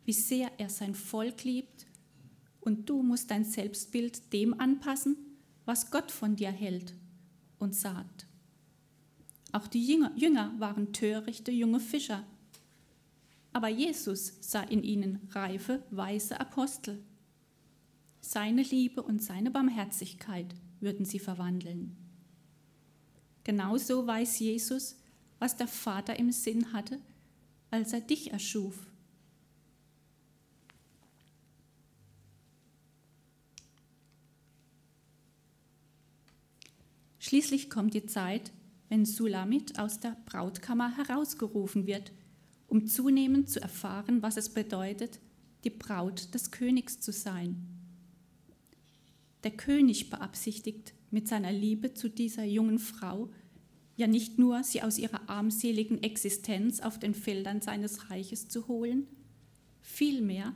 wie 0.06 0.13
sehr 0.13 0.51
er 0.58 0.70
sein 0.70 0.96
Volk 0.96 1.44
liebt, 1.44 1.86
und 2.62 2.89
du 2.89 3.01
musst 3.01 3.32
dein 3.32 3.46
Selbstbild 3.46 4.34
dem 4.34 4.60
anpassen, 4.60 5.15
was 5.63 5.89
Gott 5.89 6.12
von 6.12 6.36
dir 6.36 6.51
hält 6.51 6.94
und 7.60 7.75
sagt. 7.75 8.27
Auch 9.53 9.67
die 9.67 9.86
Jünger 9.86 10.53
waren 10.60 10.91
törichte 10.91 11.51
junge 11.51 11.79
Fischer. 11.79 12.25
Aber 13.53 13.70
Jesus 13.70 14.34
sah 14.41 14.63
in 14.63 14.84
ihnen 14.84 15.20
reife, 15.32 15.82
weise 15.91 16.39
Apostel. 16.39 17.01
Seine 18.29 18.62
Liebe 18.62 19.01
und 19.01 19.24
seine 19.24 19.51
Barmherzigkeit 19.51 20.53
würden 20.81 21.05
sie 21.05 21.17
verwandeln. 21.17 21.96
Genauso 23.46 24.05
weiß 24.05 24.39
Jesus, 24.39 25.00
was 25.39 25.55
der 25.55 25.69
Vater 25.69 26.19
im 26.19 26.34
Sinn 26.34 26.74
hatte, 26.74 27.00
als 27.72 27.93
er 27.93 28.01
dich 28.01 28.31
erschuf. 28.31 28.86
Schließlich 37.19 37.69
kommt 37.69 37.93
die 37.93 38.07
Zeit, 38.07 38.51
wenn 38.89 39.05
Sulamit 39.05 39.79
aus 39.79 40.01
der 40.01 40.17
Brautkammer 40.25 40.98
herausgerufen 40.98 41.88
wird, 41.88 42.12
um 42.67 42.88
zunehmend 42.88 43.50
zu 43.50 43.62
erfahren, 43.62 44.22
was 44.22 44.36
es 44.36 44.53
bedeutet, 44.53 45.22
die 45.63 45.69
Braut 45.69 46.34
des 46.34 46.51
Königs 46.51 47.00
zu 47.00 47.13
sein. 47.13 47.76
Der 49.48 49.56
König 49.56 50.10
beabsichtigt 50.10 50.94
mit 51.10 51.30
seiner 51.30 51.54
Liebe 51.54 51.94
zu 51.94 52.10
dieser 52.10 52.44
jungen 52.44 52.80
Frau 52.80 53.30
ja 53.96 54.06
nicht 54.06 54.38
nur, 54.38 54.62
sie 54.62 54.82
aus 54.82 54.98
ihrer 54.98 55.30
armseligen 55.30 56.04
Existenz 56.04 56.82
auf 56.82 57.00
den 57.00 57.13
Feldern 57.13 57.62
seines 57.62 58.10
Reiches 58.10 58.50
zu 58.50 58.68
holen, 58.68 59.08
vielmehr 59.80 60.54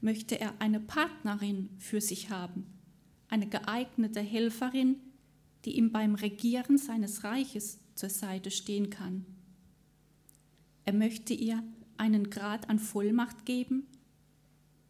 möchte 0.00 0.40
er 0.40 0.54
eine 0.58 0.80
Partnerin 0.80 1.68
für 1.76 2.00
sich 2.00 2.30
haben, 2.30 2.64
eine 3.28 3.46
geeignete 3.46 4.20
Helferin, 4.20 4.96
die 5.66 5.76
ihm 5.76 5.92
beim 5.92 6.14
Regieren 6.14 6.78
seines 6.78 7.24
Reiches 7.24 7.78
zur 7.94 8.08
Seite 8.08 8.50
stehen 8.50 8.88
kann. 8.88 9.26
Er 10.86 10.94
möchte 10.94 11.34
ihr 11.34 11.62
einen 11.98 12.30
Grad 12.30 12.70
an 12.70 12.78
Vollmacht 12.78 13.44
geben, 13.44 13.86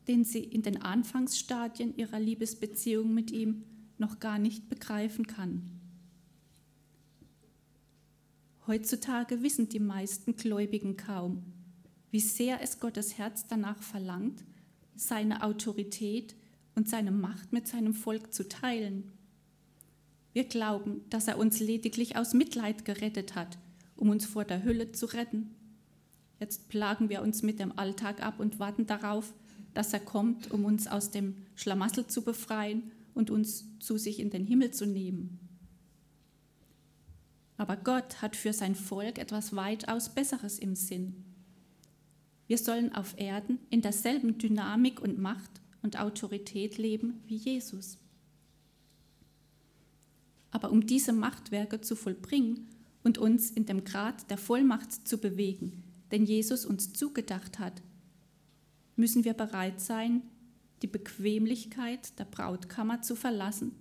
den 0.09 0.25
sie 0.25 0.45
in 0.45 0.63
den 0.63 0.83
Anfangsstadien 0.83 1.97
ihrer 1.97 2.19
Liebesbeziehung 2.19 3.13
mit 3.13 3.31
ihm 3.31 3.65
noch 3.99 4.19
gar 4.19 4.39
nicht 4.39 4.69
begreifen 4.69 5.27
kann. 5.27 5.63
Heutzutage 8.67 9.43
wissen 9.43 9.69
die 9.69 9.81
meisten 9.81 10.37
Gläubigen 10.37 10.97
kaum, 10.97 11.43
wie 12.11 12.21
sehr 12.21 12.63
es 12.63 12.81
Gottes 12.81 13.19
Herz 13.19 13.47
danach 13.47 13.83
verlangt, 13.83 14.45
seine 14.97 15.43
Autorität 15.43 16.35
und 16.75 16.89
seine 16.89 17.11
Macht 17.11 17.53
mit 17.53 17.69
seinem 17.69 17.95
Volk 17.95 18.33
zu 18.33 18.49
teilen 18.49 19.13
wir 20.33 20.45
glauben, 20.45 21.03
dass 21.11 21.27
er 21.27 21.39
uns 21.39 21.59
lediglich 21.59 22.17
aus 22.17 22.35
Mitleid 22.35 22.85
gerettet 22.85 23.35
hat, 23.35 23.59
um 23.97 24.11
uns 24.11 24.27
vor 24.27 24.45
der 24.45 24.63
Hölle 24.63 24.93
zu 24.93 25.07
retten. 25.07 25.55
Jetzt 26.39 26.69
plagen 26.69 27.09
wir 27.09 27.23
uns 27.23 27.43
mit 27.43 27.59
dem 27.59 27.77
Alltag 27.79 28.23
ab 28.23 28.39
und 28.39 28.59
warten 28.61 28.87
darauf, 28.87 29.35
dass 29.75 29.93
er 29.93 30.01
kommt, 30.01 30.51
um 30.51 30.65
uns 30.65 30.87
aus 30.87 31.11
dem 31.11 31.37
Schlamassel 31.55 32.07
zu 32.07 32.23
befreien 32.23 32.91
und 33.15 33.31
uns 33.31 33.67
zu 33.79 33.99
sich 33.99 34.21
in 34.21 34.31
den 34.31 34.45
Himmel 34.45 34.71
zu 34.73 34.87
nehmen. 34.87 35.39
Aber 37.57 37.77
Gott 37.77 38.23
hat 38.23 38.37
für 38.37 38.53
sein 38.53 38.75
Volk 38.75 39.19
etwas 39.19 39.55
weitaus 39.55 40.09
Besseres 40.09 40.59
im 40.59 40.75
Sinn. 40.75 41.25
Wir 42.47 42.59
sollen 42.59 42.95
auf 42.95 43.19
Erden 43.19 43.59
in 43.69 43.83
derselben 43.83 44.39
Dynamik 44.39 45.01
und 45.01 45.19
Macht 45.19 45.61
und 45.83 46.01
Autorität 46.01 46.79
leben 46.79 47.21
wie 47.27 47.37
Jesus. 47.37 47.99
Aber 50.51 50.71
um 50.71 50.87
diese 50.87 51.13
Machtwerke 51.13 51.81
zu 51.81 51.95
vollbringen 51.95 52.67
und 53.05 53.19
uns 53.19 53.51
in 53.51 53.67
dem 53.67 53.85
Grad 53.85 54.31
der 54.31 54.39
Vollmacht 54.39 55.07
zu 55.07 55.19
bewegen, 55.19 55.85
den 56.11 56.25
Jesus 56.25 56.67
uns 56.67 56.93
zugedacht 56.93 57.59
hat, 57.59 57.83
müssen 59.01 59.25
wir 59.25 59.35
bereit 59.35 59.81
sein, 59.81 60.23
die 60.83 60.87
Bequemlichkeit 60.87 62.19
der 62.19 62.25
Brautkammer 62.25 63.03
zu 63.03 63.17
verlassen 63.17 63.73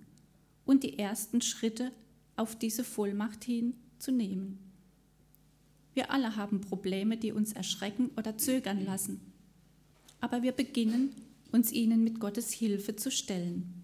und 0.64 0.82
die 0.82 0.98
ersten 0.98 1.40
Schritte 1.40 1.92
auf 2.36 2.56
diese 2.56 2.84
Vollmacht 2.84 3.44
hin 3.44 3.74
zu 3.98 4.10
nehmen. 4.10 4.58
Wir 5.94 6.10
alle 6.10 6.36
haben 6.36 6.60
Probleme, 6.60 7.16
die 7.16 7.32
uns 7.32 7.52
erschrecken 7.52 8.10
oder 8.16 8.38
zögern 8.38 8.84
lassen, 8.84 9.20
aber 10.20 10.42
wir 10.42 10.52
beginnen, 10.52 11.14
uns 11.52 11.72
ihnen 11.72 12.04
mit 12.04 12.20
Gottes 12.20 12.52
Hilfe 12.52 12.96
zu 12.96 13.10
stellen. 13.10 13.74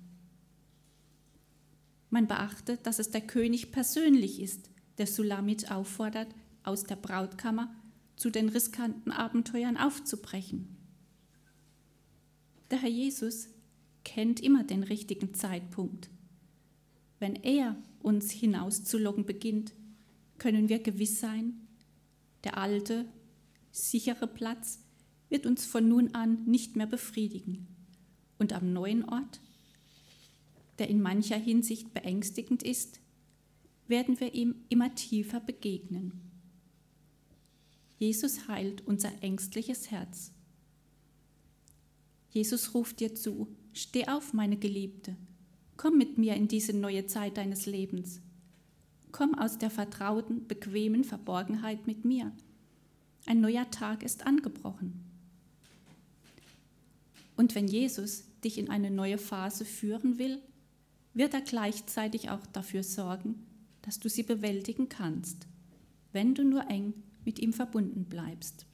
Man 2.10 2.28
beachte, 2.28 2.78
dass 2.78 2.98
es 2.98 3.10
der 3.10 3.22
König 3.22 3.72
persönlich 3.72 4.40
ist, 4.40 4.70
der 4.98 5.06
Sulamit 5.06 5.70
auffordert, 5.70 6.28
aus 6.62 6.84
der 6.84 6.96
Brautkammer 6.96 7.74
zu 8.14 8.30
den 8.30 8.48
riskanten 8.48 9.10
Abenteuern 9.10 9.76
aufzubrechen. 9.76 10.75
Der 12.70 12.80
Herr 12.82 12.88
Jesus 12.88 13.48
kennt 14.04 14.40
immer 14.40 14.64
den 14.64 14.82
richtigen 14.82 15.34
Zeitpunkt. 15.34 16.10
Wenn 17.18 17.36
er 17.36 17.76
uns 18.00 18.30
hinauszulocken 18.30 19.24
beginnt, 19.24 19.72
können 20.38 20.68
wir 20.68 20.80
gewiss 20.80 21.20
sein, 21.20 21.66
der 22.44 22.58
alte, 22.58 23.06
sichere 23.72 24.26
Platz 24.26 24.80
wird 25.28 25.46
uns 25.46 25.64
von 25.64 25.88
nun 25.88 26.14
an 26.14 26.44
nicht 26.44 26.76
mehr 26.76 26.86
befriedigen. 26.86 27.66
Und 28.38 28.52
am 28.52 28.72
neuen 28.72 29.08
Ort 29.08 29.40
der 30.78 30.88
in 30.88 31.00
mancher 31.00 31.38
Hinsicht 31.38 31.94
beängstigend 31.94 32.62
ist, 32.62 33.00
werden 33.86 34.20
wir 34.20 34.34
ihm 34.34 34.56
immer 34.68 34.94
tiefer 34.94 35.40
begegnen. 35.40 36.12
Jesus 37.98 38.48
heilt 38.48 38.86
unser 38.86 39.22
ängstliches 39.22 39.90
Herz. 39.90 40.32
Jesus 42.36 42.74
ruft 42.74 43.00
dir 43.00 43.14
zu, 43.14 43.48
steh 43.72 44.08
auf, 44.08 44.34
meine 44.34 44.58
Geliebte, 44.58 45.16
komm 45.78 45.96
mit 45.96 46.18
mir 46.18 46.34
in 46.34 46.48
diese 46.48 46.74
neue 46.74 47.06
Zeit 47.06 47.38
deines 47.38 47.64
Lebens. 47.64 48.20
Komm 49.10 49.34
aus 49.34 49.56
der 49.56 49.70
vertrauten, 49.70 50.46
bequemen 50.46 51.02
Verborgenheit 51.02 51.86
mit 51.86 52.04
mir. 52.04 52.30
Ein 53.24 53.40
neuer 53.40 53.70
Tag 53.70 54.02
ist 54.02 54.26
angebrochen. 54.26 55.02
Und 57.38 57.54
wenn 57.54 57.68
Jesus 57.68 58.24
dich 58.44 58.58
in 58.58 58.68
eine 58.68 58.90
neue 58.90 59.16
Phase 59.16 59.64
führen 59.64 60.18
will, 60.18 60.42
wird 61.14 61.32
er 61.32 61.40
gleichzeitig 61.40 62.28
auch 62.28 62.44
dafür 62.48 62.82
sorgen, 62.82 63.46
dass 63.80 63.98
du 63.98 64.10
sie 64.10 64.24
bewältigen 64.24 64.90
kannst, 64.90 65.46
wenn 66.12 66.34
du 66.34 66.44
nur 66.44 66.68
eng 66.68 66.92
mit 67.24 67.38
ihm 67.38 67.54
verbunden 67.54 68.04
bleibst. 68.04 68.65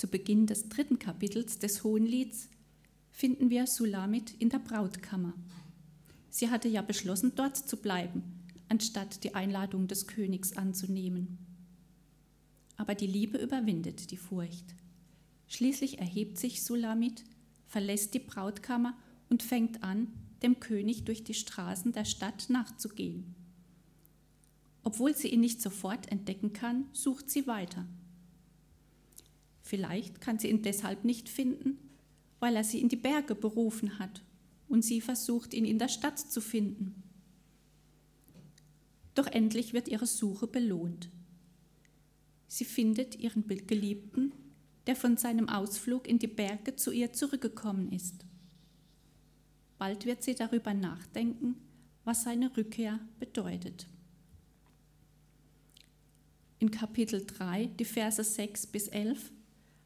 Zu 0.00 0.08
Beginn 0.08 0.46
des 0.46 0.70
dritten 0.70 0.98
Kapitels 0.98 1.58
des 1.58 1.84
Hohenlieds 1.84 2.48
finden 3.10 3.50
wir 3.50 3.66
Sulamit 3.66 4.32
in 4.38 4.48
der 4.48 4.58
Brautkammer. 4.58 5.34
Sie 6.30 6.48
hatte 6.48 6.68
ja 6.68 6.80
beschlossen, 6.80 7.32
dort 7.36 7.56
zu 7.56 7.76
bleiben, 7.76 8.22
anstatt 8.68 9.24
die 9.24 9.34
Einladung 9.34 9.88
des 9.88 10.06
Königs 10.06 10.56
anzunehmen 10.56 11.38
aber 12.80 12.94
die 12.94 13.06
Liebe 13.06 13.36
überwindet 13.36 14.10
die 14.10 14.16
Furcht. 14.16 14.74
Schließlich 15.48 15.98
erhebt 15.98 16.38
sich 16.38 16.62
Sulamit, 16.62 17.24
verlässt 17.66 18.14
die 18.14 18.20
Brautkammer 18.20 18.96
und 19.28 19.42
fängt 19.42 19.84
an, 19.84 20.06
dem 20.42 20.60
König 20.60 21.04
durch 21.04 21.22
die 21.22 21.34
Straßen 21.34 21.92
der 21.92 22.06
Stadt 22.06 22.48
nachzugehen. 22.48 23.34
Obwohl 24.82 25.14
sie 25.14 25.28
ihn 25.28 25.40
nicht 25.40 25.60
sofort 25.60 26.10
entdecken 26.10 26.54
kann, 26.54 26.86
sucht 26.94 27.28
sie 27.28 27.46
weiter. 27.46 27.86
Vielleicht 29.70 30.20
kann 30.20 30.36
sie 30.40 30.48
ihn 30.48 30.62
deshalb 30.62 31.04
nicht 31.04 31.28
finden, 31.28 31.78
weil 32.40 32.56
er 32.56 32.64
sie 32.64 32.80
in 32.80 32.88
die 32.88 32.96
Berge 32.96 33.36
berufen 33.36 34.00
hat 34.00 34.24
und 34.68 34.84
sie 34.84 35.00
versucht, 35.00 35.54
ihn 35.54 35.64
in 35.64 35.78
der 35.78 35.86
Stadt 35.86 36.18
zu 36.18 36.40
finden. 36.40 37.04
Doch 39.14 39.28
endlich 39.28 39.72
wird 39.72 39.86
ihre 39.86 40.08
Suche 40.08 40.48
belohnt. 40.48 41.08
Sie 42.48 42.64
findet 42.64 43.14
ihren 43.14 43.46
Geliebten, 43.46 44.32
der 44.88 44.96
von 44.96 45.16
seinem 45.16 45.48
Ausflug 45.48 46.08
in 46.08 46.18
die 46.18 46.26
Berge 46.26 46.74
zu 46.74 46.90
ihr 46.90 47.12
zurückgekommen 47.12 47.92
ist. 47.92 48.24
Bald 49.78 50.04
wird 50.04 50.24
sie 50.24 50.34
darüber 50.34 50.74
nachdenken, 50.74 51.54
was 52.02 52.24
seine 52.24 52.56
Rückkehr 52.56 52.98
bedeutet. 53.20 53.86
In 56.58 56.72
Kapitel 56.72 57.24
3, 57.24 57.66
die 57.66 57.84
Verse 57.84 58.24
6 58.24 58.66
bis 58.66 58.88
11, 58.88 59.30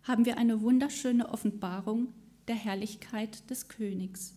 haben 0.05 0.27
wir 0.27 0.39
eine 0.39 0.61
wunderschöne 0.61 1.29
Offenbarung 1.29 2.13
der 2.47 2.55
Herrlichkeit 2.55 3.49
des 3.51 3.69
Königs. 3.69 4.35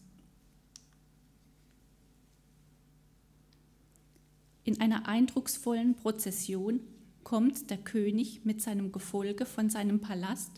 In 4.63 4.81
einer 4.81 5.07
eindrucksvollen 5.07 5.95
Prozession 5.95 6.81
kommt 7.23 7.69
der 7.69 7.77
König 7.77 8.45
mit 8.45 8.61
seinem 8.61 8.91
Gefolge 8.91 9.45
von 9.45 9.69
seinem 9.69 9.99
Palast 9.99 10.51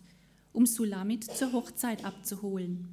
um 0.54 0.66
Sulamit 0.66 1.24
zur 1.24 1.54
Hochzeit 1.54 2.06
abzuholen. 2.06 2.88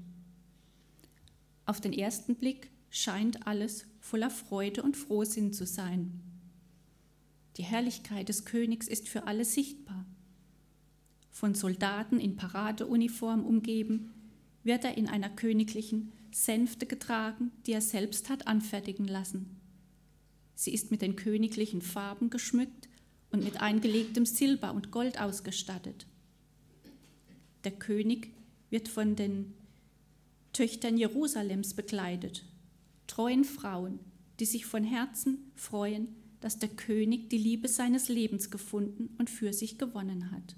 Auf 1.64 1.80
den 1.80 1.92
ersten 1.92 2.36
Blick 2.36 2.70
scheint 2.90 3.46
alles 3.46 3.86
voller 4.00 4.30
Freude 4.30 4.82
und 4.82 4.96
Frohsinn 4.96 5.52
zu 5.52 5.66
sein. 5.66 6.22
Die 7.56 7.62
Herrlichkeit 7.62 8.28
des 8.28 8.44
Königs 8.44 8.86
ist 8.86 9.08
für 9.08 9.26
alle 9.26 9.44
sichtbar. 9.44 10.06
Von 11.36 11.54
Soldaten 11.54 12.18
in 12.18 12.36
Paradeuniform 12.36 13.44
umgeben, 13.44 14.14
wird 14.64 14.86
er 14.86 14.96
in 14.96 15.06
einer 15.06 15.28
königlichen 15.28 16.10
Sänfte 16.32 16.86
getragen, 16.86 17.52
die 17.66 17.72
er 17.72 17.82
selbst 17.82 18.30
hat 18.30 18.46
anfertigen 18.46 19.06
lassen. 19.06 19.60
Sie 20.54 20.72
ist 20.72 20.90
mit 20.90 21.02
den 21.02 21.14
königlichen 21.14 21.82
Farben 21.82 22.30
geschmückt 22.30 22.88
und 23.32 23.44
mit 23.44 23.60
eingelegtem 23.60 24.24
Silber 24.24 24.72
und 24.72 24.90
Gold 24.90 25.20
ausgestattet. 25.20 26.06
Der 27.64 27.72
König 27.72 28.30
wird 28.70 28.88
von 28.88 29.14
den 29.14 29.52
Töchtern 30.54 30.96
Jerusalems 30.96 31.74
bekleidet, 31.74 32.46
treuen 33.08 33.44
Frauen, 33.44 33.98
die 34.40 34.46
sich 34.46 34.64
von 34.64 34.84
Herzen 34.84 35.52
freuen, 35.54 36.08
dass 36.40 36.58
der 36.58 36.70
König 36.70 37.28
die 37.28 37.36
Liebe 37.36 37.68
seines 37.68 38.08
Lebens 38.08 38.50
gefunden 38.50 39.14
und 39.18 39.28
für 39.28 39.52
sich 39.52 39.76
gewonnen 39.76 40.30
hat. 40.30 40.56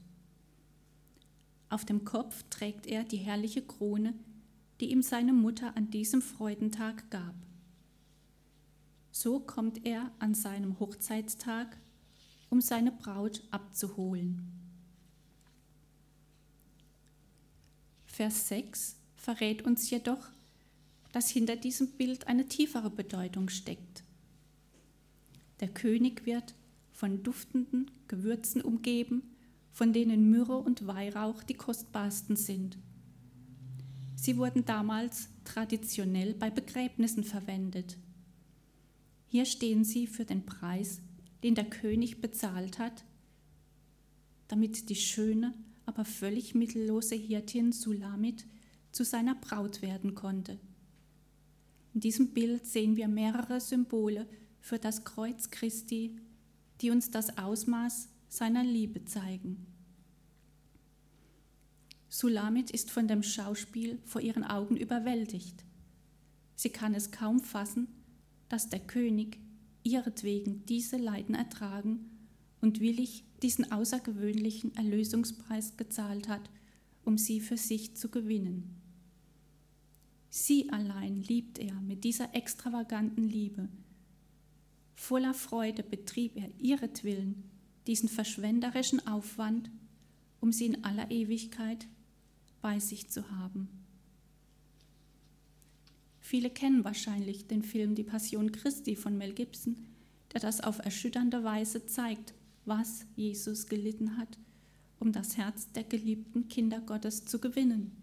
Auf 1.71 1.85
dem 1.85 2.05
Kopf 2.05 2.45
trägt 2.51 2.87
er 2.87 3.05
die 3.05 3.19
herrliche 3.19 3.63
Krone, 3.63 4.15
die 4.81 4.91
ihm 4.91 5.03
seine 5.03 5.33
Mutter 5.33 5.77
an 5.77 5.91
diesem 5.91 6.23
Freudentag 6.23 7.11
gab. 7.11 7.35
So 9.11 9.41
kommt 9.41 9.85
er 9.85 10.11
an 10.19 10.35
seinem 10.35 10.79
Hochzeitstag, 10.79 11.77
um 12.51 12.61
seine 12.61 12.93
Braut 12.93 13.43
abzuholen. 13.51 14.53
Vers 18.07 18.49
6 18.49 18.97
verrät 19.17 19.63
uns 19.63 19.91
jedoch, 19.91 20.29
dass 21.13 21.29
hinter 21.29 21.57
diesem 21.57 21.93
Bild 21.93 22.27
eine 22.27 22.47
tiefere 22.47 22.91
Bedeutung 22.91 23.49
steckt. 23.49 24.05
Der 25.61 25.69
König 25.69 26.25
wird 26.27 26.55
von 26.93 27.23
duftenden 27.23 27.91
Gewürzen 28.07 28.63
umgeben, 28.63 29.37
von 29.79 29.93
denen 29.93 30.29
Myrrhe 30.29 30.57
und 30.57 30.89
Weihrauch 30.89 31.45
die 31.45 31.55
kostbarsten 31.55 32.35
sind. 32.35 32.77
Sie 34.17 34.37
wurden 34.37 34.65
damals 34.65 35.29
traditionell 35.45 36.35
bei 36.35 36.51
Begräbnissen 36.51 37.23
verwendet. 37.23 37.97
Hier 39.29 39.45
stehen 39.45 39.85
sie 39.85 40.09
für 40.09 40.25
den 40.25 40.45
Preis, 40.45 41.01
den 41.45 41.55
der 41.55 41.71
König 41.71 42.21
bezahlt 42.21 42.81
hat, 42.81 43.05
damit 44.49 44.89
die 44.89 44.97
schöne, 44.97 45.55
aber 45.87 46.05
völlig 46.05 46.57
mittellose 46.57 47.15
Hirtin 47.15 47.71
Sulamit 47.71 48.47
zu 48.91 49.05
seiner 49.05 49.37
Braut 49.37 49.81
werden 49.81 50.17
konnte. 50.17 50.59
In 51.95 52.01
diesem 52.01 52.31
Bild 52.35 52.67
sehen 52.67 52.97
wir 52.97 53.07
mehrere 53.07 53.61
Symbole 53.61 54.27
für 54.59 54.81
das 54.81 55.05
Kreuz 55.05 55.51
Christi, 55.51 56.17
die 56.81 56.91
uns 56.91 57.13
das 57.13 57.39
Ausmaß 57.39 58.09
seiner 58.29 58.63
Liebe 58.63 59.05
zeigen. 59.05 59.68
Sulamit 62.09 62.71
ist 62.71 62.91
von 62.91 63.07
dem 63.07 63.23
Schauspiel 63.23 63.99
vor 64.05 64.21
ihren 64.21 64.45
Augen 64.45 64.77
überwältigt. 64.77 65.65
Sie 66.55 66.71
kann 66.71 66.95
es 66.95 67.11
kaum 67.11 67.41
fassen, 67.41 67.89
dass 68.49 68.69
der 68.69 68.81
König 68.81 69.39
ihretwegen 69.83 70.65
diese 70.67 70.97
Leiden 70.97 71.35
ertragen 71.35 72.11
und 72.61 72.81
willig 72.81 73.25
diesen 73.43 73.71
außergewöhnlichen 73.71 74.75
Erlösungspreis 74.75 75.77
gezahlt 75.77 76.29
hat, 76.29 76.51
um 77.05 77.19
sie 77.19 77.41
für 77.41 77.57
sich 77.57 77.97
zu 77.97 78.09
gewinnen. 78.09 78.75
Sie 80.31 80.71
allein 80.71 81.23
liebt 81.23 81.59
er 81.59 81.75
mit 81.81 82.05
dieser 82.05 82.35
extravaganten 82.35 83.29
Liebe. 83.29 83.69
Voller 84.95 85.35
Freude 85.35 85.83
betrieb 85.83 86.37
er 86.37 86.51
ihretwillen 86.59 87.45
diesen 87.87 88.09
verschwenderischen 88.09 89.07
Aufwand, 89.07 89.71
um 90.41 90.53
sie 90.53 90.67
in 90.67 90.85
aller 90.85 91.11
Ewigkeit 91.11 91.87
bei 92.69 92.81
sich 92.81 93.09
zu 93.09 93.31
haben. 93.31 93.67
Viele 96.21 96.51
kennen 96.51 96.85
wahrscheinlich 96.85 97.47
den 97.47 97.63
Film 97.63 97.95
Die 97.95 98.05
Passion 98.05 98.53
Christi 98.53 98.95
von 98.95 99.17
Mel 99.17 99.33
Gibson, 99.33 99.87
der 100.35 100.43
das 100.43 100.61
auf 100.61 100.79
erschütternde 100.79 101.43
Weise 101.43 101.87
zeigt, 101.87 102.35
was 102.67 103.07
Jesus 103.17 103.69
gelitten 103.69 104.19
hat, 104.19 104.37
um 105.01 105.13
das 105.13 105.39
Herz 105.39 105.73
der 105.73 105.85
geliebten 105.85 106.49
Kinder 106.49 106.83
Gottes 106.83 107.25
zu 107.25 107.41
gewinnen. 107.41 107.97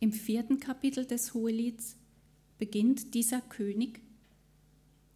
Im 0.00 0.12
vierten 0.12 0.58
Kapitel 0.58 1.04
des 1.04 1.34
Hohelieds 1.34 1.98
beginnt 2.56 3.12
dieser 3.12 3.42
König, 3.42 4.05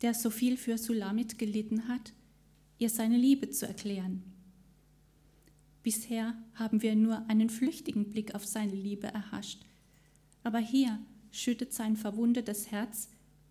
der 0.03 0.15
so 0.15 0.31
viel 0.31 0.57
für 0.57 0.79
Sulamit 0.79 1.39
gelitten 1.39 1.89
hat, 1.89 2.13
ihr 2.79 2.91
seine 2.91 3.17
Liebe 3.17 3.51
zu 3.51 3.67
erklären. 3.67 4.23
Bisher 5.83 6.35
haben 6.55 6.83
wir 6.83 6.95
nur 6.95 7.29
einen 7.29 7.51
flüchtigen 7.51 8.09
Blick 8.09 8.35
auf 8.35 8.47
seine 8.47 8.75
Liebe 8.75 9.07
erhascht, 9.07 9.65
aber 10.43 10.59
hier 10.59 10.99
schüttet 11.31 11.73
sein 11.73 11.97
verwundetes 11.97 12.71
Herz 12.71 13.09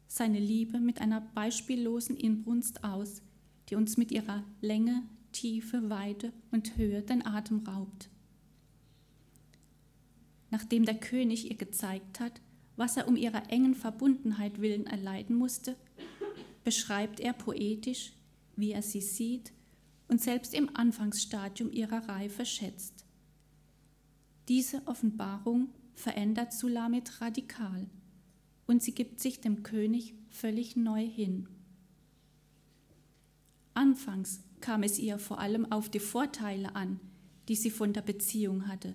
seine 0.07 0.39
Liebe 0.39 0.79
mit 0.79 1.01
einer 1.01 1.21
beispiellosen 1.21 2.17
Inbrunst 2.17 2.83
aus, 2.83 3.21
die 3.69 3.75
uns 3.75 3.95
mit 3.97 4.11
ihrer 4.11 4.43
Länge, 4.59 5.03
Tiefe, 5.31 5.89
Weite 5.89 6.33
und 6.51 6.77
Höhe 6.77 7.03
den 7.03 7.25
Atem 7.25 7.59
raubt. 7.59 8.09
Nachdem 10.49 10.85
der 10.85 10.99
König 10.99 11.49
ihr 11.51 11.57
gezeigt 11.57 12.19
hat, 12.19 12.41
was 12.75 12.97
er 12.97 13.07
um 13.07 13.15
ihrer 13.15 13.51
engen 13.51 13.75
Verbundenheit 13.75 14.59
willen 14.61 14.87
erleiden 14.87 15.35
musste, 15.35 15.75
beschreibt 16.63 17.19
er 17.19 17.33
poetisch, 17.33 18.13
wie 18.55 18.71
er 18.71 18.81
sie 18.81 19.01
sieht 19.01 19.53
und 20.07 20.21
selbst 20.21 20.53
im 20.53 20.75
Anfangsstadium 20.75 21.71
ihrer 21.71 22.07
Reife 22.09 22.45
schätzt. 22.45 23.05
Diese 24.47 24.81
Offenbarung 24.87 25.69
verändert 25.93 26.53
Sulamit 26.53 27.21
radikal 27.21 27.87
und 28.67 28.81
sie 28.81 28.93
gibt 28.93 29.19
sich 29.19 29.41
dem 29.41 29.63
König 29.63 30.15
völlig 30.29 30.75
neu 30.75 31.05
hin. 31.05 31.47
Anfangs 33.73 34.41
kam 34.61 34.83
es 34.83 34.99
ihr 34.99 35.19
vor 35.19 35.39
allem 35.39 35.71
auf 35.71 35.89
die 35.89 35.99
Vorteile 35.99 36.75
an, 36.75 36.99
die 37.47 37.55
sie 37.55 37.71
von 37.71 37.93
der 37.93 38.01
Beziehung 38.01 38.67
hatte. 38.67 38.93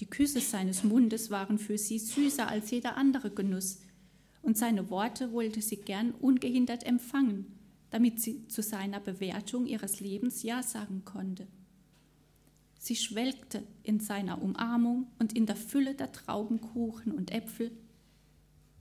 Die 0.00 0.06
Küsse 0.06 0.40
seines 0.40 0.84
Mundes 0.84 1.30
waren 1.30 1.58
für 1.58 1.78
sie 1.78 1.98
süßer 1.98 2.48
als 2.48 2.70
jeder 2.70 2.96
andere 2.96 3.30
Genuss, 3.30 3.78
und 4.44 4.58
seine 4.58 4.90
Worte 4.90 5.32
wollte 5.32 5.62
sie 5.62 5.78
gern 5.78 6.12
ungehindert 6.12 6.84
empfangen, 6.84 7.46
damit 7.90 8.20
sie 8.20 8.46
zu 8.48 8.62
seiner 8.62 9.00
Bewertung 9.00 9.66
ihres 9.66 10.00
Lebens 10.00 10.42
Ja 10.42 10.62
sagen 10.62 11.02
konnte. 11.04 11.46
Sie 12.78 12.96
schwelgte 12.96 13.62
in 13.82 14.00
seiner 14.00 14.42
Umarmung 14.42 15.06
und 15.18 15.32
in 15.34 15.46
der 15.46 15.56
Fülle 15.56 15.94
der 15.94 16.12
Traubenkuchen 16.12 17.12
und 17.12 17.32
Äpfel, 17.32 17.72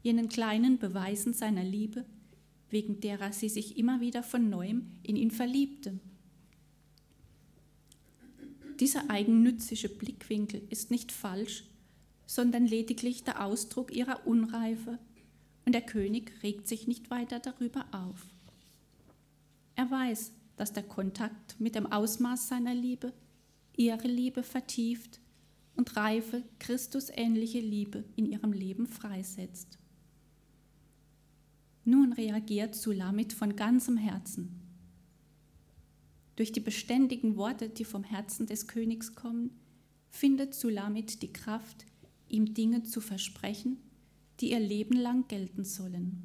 jenen 0.01 0.27
kleinen 0.27 0.77
Beweisen 0.77 1.33
seiner 1.33 1.63
Liebe, 1.63 2.05
wegen 2.69 2.99
derer 2.99 3.31
sie 3.31 3.47
sich 3.47 3.77
immer 3.77 4.01
wieder 4.01 4.21
von 4.21 4.49
neuem 4.49 4.87
in 5.03 5.15
ihn 5.15 5.31
verliebte. 5.31 5.97
Dieser 8.81 9.09
eigennützige 9.09 9.87
Blickwinkel 9.87 10.61
ist 10.69 10.91
nicht 10.91 11.13
falsch, 11.13 11.63
sondern 12.25 12.65
lediglich 12.65 13.23
der 13.23 13.45
Ausdruck 13.45 13.95
ihrer 13.95 14.27
Unreife, 14.27 14.99
und 15.65 15.73
der 15.73 15.81
König 15.81 16.31
regt 16.43 16.67
sich 16.67 16.87
nicht 16.87 17.09
weiter 17.09 17.39
darüber 17.39 17.85
auf. 17.91 18.27
Er 19.75 19.89
weiß, 19.89 20.31
dass 20.55 20.73
der 20.73 20.83
Kontakt 20.83 21.59
mit 21.59 21.75
dem 21.75 21.91
Ausmaß 21.91 22.47
seiner 22.47 22.75
Liebe 22.75 23.13
ihre 23.75 24.07
Liebe 24.07 24.43
vertieft 24.43 25.19
und 25.75 25.95
reife, 25.95 26.43
Christusähnliche 26.59 27.59
Liebe 27.59 28.03
in 28.15 28.25
ihrem 28.25 28.53
Leben 28.53 28.87
freisetzt. 28.87 29.79
Nun 31.85 32.13
reagiert 32.13 32.75
Sulamit 32.75 33.33
von 33.33 33.55
ganzem 33.55 33.97
Herzen. 33.97 34.59
Durch 36.35 36.51
die 36.51 36.59
beständigen 36.59 37.35
Worte, 37.35 37.69
die 37.69 37.85
vom 37.85 38.03
Herzen 38.03 38.47
des 38.47 38.67
Königs 38.67 39.15
kommen, 39.15 39.51
findet 40.09 40.53
Sulamit 40.53 41.21
die 41.21 41.33
Kraft, 41.33 41.85
ihm 42.29 42.53
Dinge 42.53 42.83
zu 42.83 43.01
versprechen, 43.01 43.77
die 44.43 44.51
ihr 44.51 44.59
Leben 44.59 44.97
lang 44.97 45.25
gelten 45.29 45.63
sollen. 45.63 46.21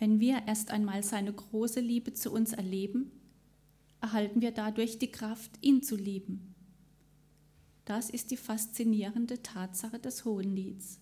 Wenn 0.00 0.18
wir 0.18 0.42
erst 0.48 0.72
einmal 0.72 1.04
seine 1.04 1.32
große 1.32 1.78
Liebe 1.78 2.12
zu 2.12 2.32
uns 2.32 2.52
erleben, 2.52 3.12
erhalten 4.00 4.40
wir 4.40 4.50
dadurch 4.50 4.98
die 4.98 5.12
Kraft, 5.12 5.52
ihn 5.60 5.80
zu 5.80 5.94
lieben. 5.94 6.56
Das 7.84 8.10
ist 8.10 8.32
die 8.32 8.36
faszinierende 8.36 9.44
Tatsache 9.44 10.00
des 10.00 10.24
Hohenlieds. 10.24 10.98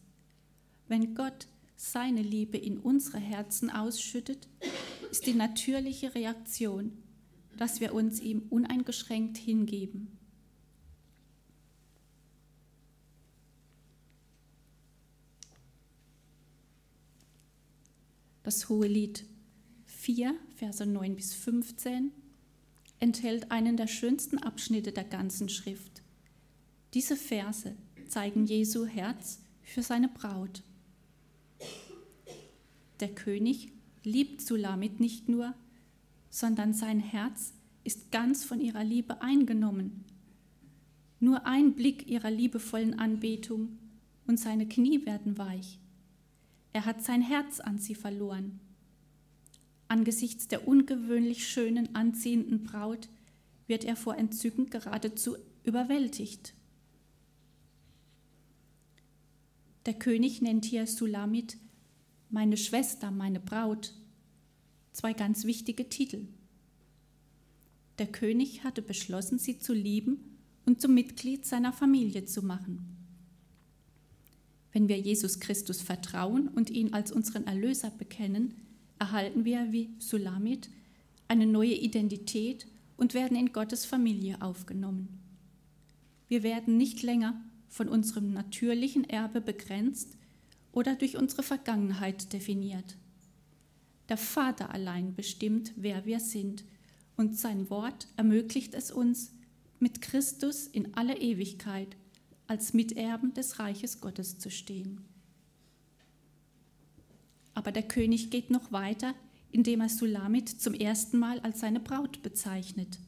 Wenn 0.86 1.14
Gott 1.14 1.48
seine 1.76 2.20
Liebe 2.20 2.58
in 2.58 2.76
unsere 2.76 3.18
Herzen 3.18 3.70
ausschüttet, 3.70 4.48
ist 5.10 5.26
die 5.26 5.32
natürliche 5.32 6.14
Reaktion, 6.14 6.92
dass 7.56 7.80
wir 7.80 7.94
uns 7.94 8.20
ihm 8.20 8.42
uneingeschränkt 8.50 9.38
hingeben. 9.38 10.15
Das 18.46 18.68
Hohe 18.68 18.86
Lied 18.86 19.24
4, 19.86 20.32
Verse 20.54 20.86
9 20.86 21.16
bis 21.16 21.34
15 21.34 22.12
enthält 23.00 23.50
einen 23.50 23.76
der 23.76 23.88
schönsten 23.88 24.38
Abschnitte 24.38 24.92
der 24.92 25.02
ganzen 25.02 25.48
Schrift. 25.48 26.04
Diese 26.94 27.16
Verse 27.16 27.74
zeigen 28.06 28.46
Jesu 28.46 28.86
Herz 28.86 29.40
für 29.64 29.82
seine 29.82 30.06
Braut. 30.06 30.62
Der 33.00 33.08
König 33.08 33.72
liebt 34.04 34.40
Sulamit 34.40 35.00
nicht 35.00 35.28
nur, 35.28 35.52
sondern 36.30 36.72
sein 36.72 37.00
Herz 37.00 37.52
ist 37.82 38.12
ganz 38.12 38.44
von 38.44 38.60
ihrer 38.60 38.84
Liebe 38.84 39.22
eingenommen. 39.22 40.04
Nur 41.18 41.46
ein 41.46 41.74
Blick 41.74 42.06
ihrer 42.06 42.30
liebevollen 42.30 42.96
Anbetung 42.96 43.76
und 44.28 44.38
seine 44.38 44.68
Knie 44.68 45.04
werden 45.04 45.36
weich. 45.36 45.80
Er 46.76 46.84
hat 46.84 47.02
sein 47.02 47.22
Herz 47.22 47.58
an 47.60 47.78
sie 47.78 47.94
verloren. 47.94 48.60
Angesichts 49.88 50.46
der 50.46 50.68
ungewöhnlich 50.68 51.48
schönen, 51.48 51.94
anziehenden 51.94 52.64
Braut 52.64 53.08
wird 53.66 53.82
er 53.82 53.96
vor 53.96 54.18
Entzücken 54.18 54.68
geradezu 54.68 55.38
überwältigt. 55.64 56.52
Der 59.86 59.94
König 59.94 60.42
nennt 60.42 60.66
hier 60.66 60.86
Sulamit 60.86 61.56
meine 62.28 62.58
Schwester, 62.58 63.10
meine 63.10 63.40
Braut. 63.40 63.94
Zwei 64.92 65.14
ganz 65.14 65.46
wichtige 65.46 65.88
Titel. 65.88 66.28
Der 67.96 68.08
König 68.08 68.64
hatte 68.64 68.82
beschlossen, 68.82 69.38
sie 69.38 69.58
zu 69.58 69.72
lieben 69.72 70.36
und 70.66 70.82
zum 70.82 70.92
Mitglied 70.92 71.46
seiner 71.46 71.72
Familie 71.72 72.26
zu 72.26 72.42
machen. 72.42 72.95
Wenn 74.76 74.88
wir 74.88 74.98
Jesus 74.98 75.40
Christus 75.40 75.80
vertrauen 75.80 76.48
und 76.48 76.68
ihn 76.68 76.92
als 76.92 77.10
unseren 77.10 77.46
Erlöser 77.46 77.90
bekennen, 77.90 78.52
erhalten 78.98 79.46
wir 79.46 79.72
wie 79.72 79.88
Sulamit 79.98 80.68
eine 81.28 81.46
neue 81.46 81.72
Identität 81.72 82.66
und 82.98 83.14
werden 83.14 83.38
in 83.38 83.54
Gottes 83.54 83.86
Familie 83.86 84.42
aufgenommen. 84.42 85.18
Wir 86.28 86.42
werden 86.42 86.76
nicht 86.76 87.02
länger 87.02 87.42
von 87.70 87.88
unserem 87.88 88.34
natürlichen 88.34 89.08
Erbe 89.08 89.40
begrenzt 89.40 90.18
oder 90.72 90.94
durch 90.94 91.16
unsere 91.16 91.42
Vergangenheit 91.42 92.34
definiert. 92.34 92.98
Der 94.10 94.18
Vater 94.18 94.74
allein 94.74 95.14
bestimmt, 95.14 95.72
wer 95.76 96.04
wir 96.04 96.20
sind, 96.20 96.64
und 97.16 97.38
sein 97.38 97.70
Wort 97.70 98.08
ermöglicht 98.18 98.74
es 98.74 98.90
uns, 98.90 99.32
mit 99.80 100.02
Christus 100.02 100.66
in 100.66 100.92
aller 100.92 101.18
Ewigkeit 101.18 101.96
als 102.46 102.72
Miterben 102.72 103.34
des 103.34 103.58
Reiches 103.58 104.00
Gottes 104.00 104.38
zu 104.38 104.50
stehen. 104.50 105.00
Aber 107.54 107.72
der 107.72 107.82
König 107.82 108.30
geht 108.30 108.50
noch 108.50 108.72
weiter, 108.72 109.14
indem 109.50 109.80
er 109.80 109.88
Sulamit 109.88 110.48
zum 110.48 110.74
ersten 110.74 111.18
Mal 111.18 111.40
als 111.40 111.60
seine 111.60 111.80
Braut 111.80 112.22
bezeichnet. 112.22 112.98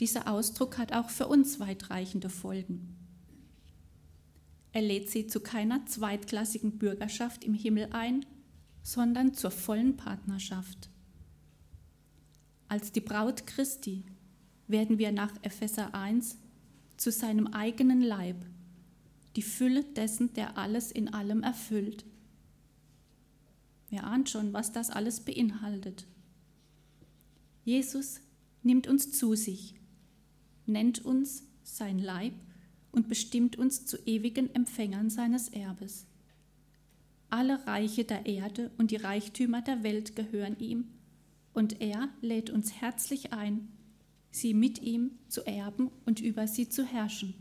Dieser 0.00 0.30
Ausdruck 0.30 0.78
hat 0.78 0.92
auch 0.92 1.10
für 1.10 1.26
uns 1.26 1.58
weitreichende 1.58 2.30
Folgen. 2.30 2.94
Er 4.72 4.82
lädt 4.82 5.10
sie 5.10 5.26
zu 5.26 5.40
keiner 5.40 5.84
zweitklassigen 5.86 6.78
Bürgerschaft 6.78 7.42
im 7.42 7.54
Himmel 7.54 7.88
ein, 7.90 8.24
sondern 8.82 9.34
zur 9.34 9.50
vollen 9.50 9.96
Partnerschaft. 9.96 10.88
Als 12.68 12.92
die 12.92 13.00
Braut 13.00 13.46
Christi 13.46 14.04
werden 14.66 14.98
wir 14.98 15.10
nach 15.10 15.32
Epheser 15.42 15.94
1 15.94 16.36
zu 16.98 17.10
seinem 17.10 17.46
eigenen 17.46 18.02
Leib, 18.02 18.44
die 19.36 19.42
Fülle 19.42 19.84
dessen, 19.84 20.34
der 20.34 20.58
alles 20.58 20.92
in 20.92 21.08
allem 21.14 21.42
erfüllt. 21.42 22.04
Wer 23.88 24.04
ahnt 24.04 24.28
schon, 24.28 24.52
was 24.52 24.72
das 24.72 24.90
alles 24.90 25.20
beinhaltet. 25.20 26.06
Jesus 27.64 28.20
nimmt 28.62 28.86
uns 28.86 29.12
zu 29.12 29.34
sich, 29.34 29.74
nennt 30.66 31.04
uns 31.04 31.44
sein 31.62 31.98
Leib 31.98 32.34
und 32.92 33.08
bestimmt 33.08 33.56
uns 33.56 33.86
zu 33.86 33.96
ewigen 34.04 34.54
Empfängern 34.54 35.08
seines 35.08 35.48
Erbes. 35.48 36.06
Alle 37.30 37.66
Reiche 37.66 38.04
der 38.04 38.26
Erde 38.26 38.70
und 38.78 38.90
die 38.90 38.96
Reichtümer 38.96 39.62
der 39.62 39.82
Welt 39.82 40.16
gehören 40.16 40.58
ihm, 40.58 40.88
und 41.54 41.80
er 41.80 42.08
lädt 42.20 42.50
uns 42.50 42.80
herzlich 42.80 43.32
ein, 43.32 43.68
sie 44.40 44.54
mit 44.54 44.82
ihm 44.82 45.12
zu 45.28 45.46
erben 45.46 45.90
und 46.06 46.20
über 46.20 46.46
sie 46.46 46.68
zu 46.68 46.84
herrschen. 46.84 47.34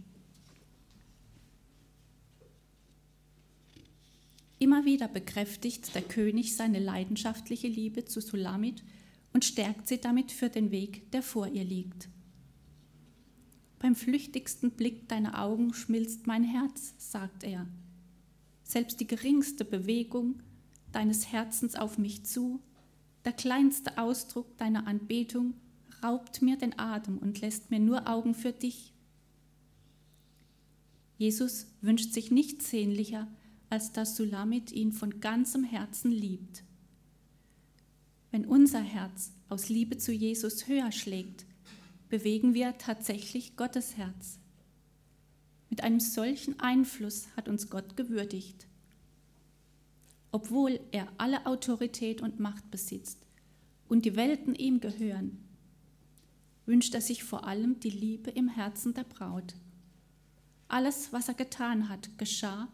Immer 4.60 4.86
wieder 4.86 5.08
bekräftigt 5.08 5.94
der 5.94 6.02
König 6.02 6.56
seine 6.56 6.80
leidenschaftliche 6.80 7.68
Liebe 7.68 8.06
zu 8.06 8.22
Sulamit 8.22 8.84
und 9.34 9.46
stärkt 9.46 9.88
sie 9.88 10.00
damit 10.00 10.32
für 10.32 10.50
den 10.50 10.72
Weg, 10.72 11.12
der 11.12 11.22
vor 11.22 11.48
ihr 11.48 11.64
liegt. 11.64 12.10
Beim 13.80 13.96
flüchtigsten 13.96 14.72
Blick 14.72 15.08
deiner 15.08 15.40
Augen 15.40 15.74
schmilzt 15.74 16.26
mein 16.26 16.44
Herz, 16.44 16.96
sagt 16.98 17.44
er. 17.44 17.68
Selbst 18.64 19.00
die 19.00 19.06
geringste 19.06 19.64
Bewegung 19.64 20.42
deines 20.92 21.32
Herzens 21.32 21.76
auf 21.76 22.00
mich 22.00 22.26
zu, 22.26 22.60
der 23.26 23.34
kleinste 23.34 24.00
Ausdruck 24.00 24.58
deiner 24.58 24.88
Anbetung 24.88 25.54
raubt 26.04 26.42
mir 26.42 26.58
den 26.58 26.78
Atem 26.78 27.18
und 27.18 27.42
lässt 27.42 27.72
mir 27.72 27.80
nur 27.80 28.08
Augen 28.08 28.34
für 28.34 28.52
dich. 28.52 28.94
Jesus 31.18 31.68
wünscht 31.82 32.14
sich 32.14 32.32
nichts 32.32 32.70
sehnlicher, 32.70 33.28
als 33.70 33.92
dass 33.92 34.16
Sulamit 34.16 34.72
ihn 34.72 34.92
von 34.92 35.20
ganzem 35.20 35.64
Herzen 35.64 36.12
liebt. 36.12 36.64
Wenn 38.32 38.46
unser 38.46 38.82
Herz 38.82 39.34
aus 39.50 39.70
Liebe 39.70 39.98
zu 39.98 40.12
Jesus 40.12 40.68
höher 40.68 40.92
schlägt, 40.92 41.46
bewegen 42.10 42.54
wir 42.54 42.78
tatsächlich 42.78 43.56
Gottes 43.56 43.98
Herz. 43.98 44.40
Mit 45.70 45.84
einem 45.84 46.00
solchen 46.00 46.60
Einfluss 46.60 47.28
hat 47.36 47.50
uns 47.50 47.70
Gott 47.70 47.98
gewürdigt. 47.98 48.68
Obwohl 50.32 50.80
er 50.92 51.08
alle 51.18 51.46
Autorität 51.46 52.22
und 52.22 52.40
Macht 52.40 52.70
besitzt 52.70 53.26
und 53.88 54.06
die 54.06 54.16
Welten 54.16 54.56
ihm 54.56 54.80
gehören, 54.80 55.47
wünscht 56.68 56.94
er 56.94 57.02
sich 57.02 57.24
vor 57.24 57.48
allem 57.48 57.80
die 57.80 57.90
Liebe 57.90 58.30
im 58.30 58.50
Herzen 58.50 58.94
der 58.94 59.06
Braut. 59.06 59.56
Alles, 60.68 61.12
was 61.14 61.30
er 61.30 61.34
getan 61.34 61.90
hat, 61.90 62.18
geschah 62.20 62.68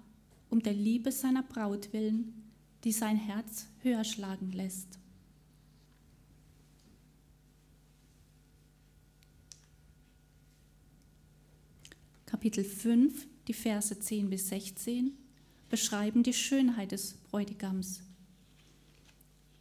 um 0.50 0.62
der 0.62 0.74
Liebe 0.74 1.12
seiner 1.12 1.42
Braut 1.42 1.94
willen, 1.94 2.44
die 2.84 2.92
sein 2.92 3.18
Herz 3.18 3.66
höher 3.82 4.04
schlagen 4.04 4.52
lässt. 4.52 5.00
Kapitel 12.28 12.64
5, 12.64 13.26
die 13.48 13.54
Verse 13.54 14.00
10 14.00 14.30
bis 14.30 14.50
16 14.50 15.14
beschreiben 15.70 16.22
die 16.22 16.34
Schönheit 16.34 16.92
des 16.92 17.14
Bräutigams, 17.14 18.02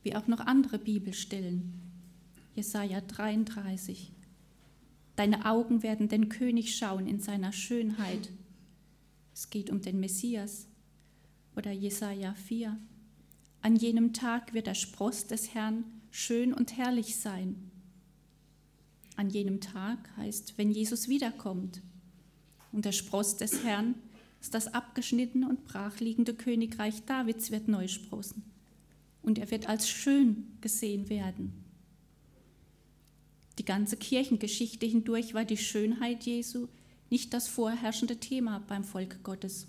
wie 0.03 0.15
auch 0.15 0.27
noch 0.27 0.41
andere 0.41 0.79
Bibelstellen. 0.79 1.73
Jesaja 2.55 3.01
33. 3.01 4.13
Deine 5.17 5.47
Augen 5.47 5.83
werden 5.83 6.09
den 6.09 6.29
König 6.29 6.77
schauen 6.77 7.07
in 7.07 7.21
seiner 7.21 7.53
Schönheit. 7.53 8.31
Es 9.35 9.51
geht 9.51 9.71
um 9.71 9.81
den 9.83 10.01
Messias. 10.01 10.67
Oder 11.55 11.71
Jesaja 11.71 12.35
4. 12.35 12.79
An 13.61 13.77
jenem 13.77 14.13
Tag 14.13 14.55
wird 14.55 14.67
der 14.67 14.75
Spross 14.75 15.27
des 15.27 15.55
Herrn 15.55 15.85
schön 16.11 16.53
und 16.55 16.77
herrlich 16.77 17.17
sein. 17.17 17.71
An 19.17 19.29
jenem 19.29 19.61
Tag 19.61 19.99
heißt, 20.17 20.57
wenn 20.57 20.71
Jesus 20.71 21.09
wiederkommt. 21.09 21.83
Und 22.73 22.87
der 22.87 22.93
Spross 22.93 23.37
des 23.37 23.65
Herrn 23.65 23.95
ist 24.41 24.55
das 24.55 24.73
abgeschnittene 24.73 25.49
und 25.49 25.65
brachliegende 25.65 26.35
Königreich 26.35 27.05
Davids 27.05 27.51
wird 27.51 27.69
neu 27.69 27.87
sprossen. 27.87 28.43
Und 29.23 29.39
er 29.39 29.51
wird 29.51 29.69
als 29.69 29.89
schön 29.89 30.47
gesehen 30.61 31.09
werden. 31.09 31.62
Die 33.59 33.65
ganze 33.65 33.97
Kirchengeschichte 33.97 34.87
hindurch 34.87 35.35
war 35.35 35.45
die 35.45 35.59
Schönheit 35.59 36.25
Jesu 36.25 36.69
nicht 37.11 37.35
das 37.35 37.49
vorherrschende 37.49 38.17
Thema 38.17 38.63
beim 38.69 38.85
Volk 38.85 39.23
Gottes. 39.23 39.67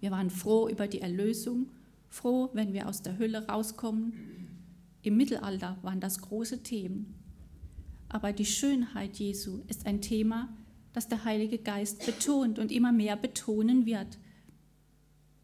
Wir 0.00 0.10
waren 0.10 0.30
froh 0.30 0.66
über 0.68 0.88
die 0.88 1.02
Erlösung, 1.02 1.70
froh, 2.08 2.48
wenn 2.54 2.72
wir 2.72 2.88
aus 2.88 3.02
der 3.02 3.18
Hölle 3.18 3.46
rauskommen. 3.46 4.14
Im 5.02 5.18
Mittelalter 5.18 5.76
waren 5.82 6.00
das 6.00 6.22
große 6.22 6.62
Themen. 6.62 7.14
Aber 8.08 8.32
die 8.32 8.46
Schönheit 8.46 9.18
Jesu 9.18 9.60
ist 9.68 9.86
ein 9.86 10.00
Thema, 10.00 10.48
das 10.94 11.08
der 11.08 11.24
Heilige 11.24 11.58
Geist 11.58 12.06
betont 12.06 12.58
und 12.58 12.72
immer 12.72 12.92
mehr 12.92 13.16
betonen 13.16 13.84
wird. 13.84 14.18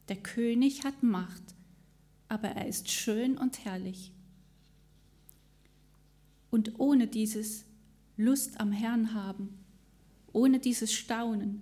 Der 0.09 0.17
König 0.17 0.85
hat 0.85 1.03
Macht, 1.03 1.43
aber 2.29 2.49
er 2.49 2.67
ist 2.67 2.91
schön 2.91 3.37
und 3.37 3.65
herrlich. 3.65 4.13
Und 6.57 6.81
ohne 6.81 7.07
dieses 7.07 7.67
Lust 8.17 8.63
am 8.63 8.73
Herrn 8.73 9.13
haben, 9.13 9.59
ohne 10.33 10.59
dieses 10.59 10.91
Staunen, 10.91 11.61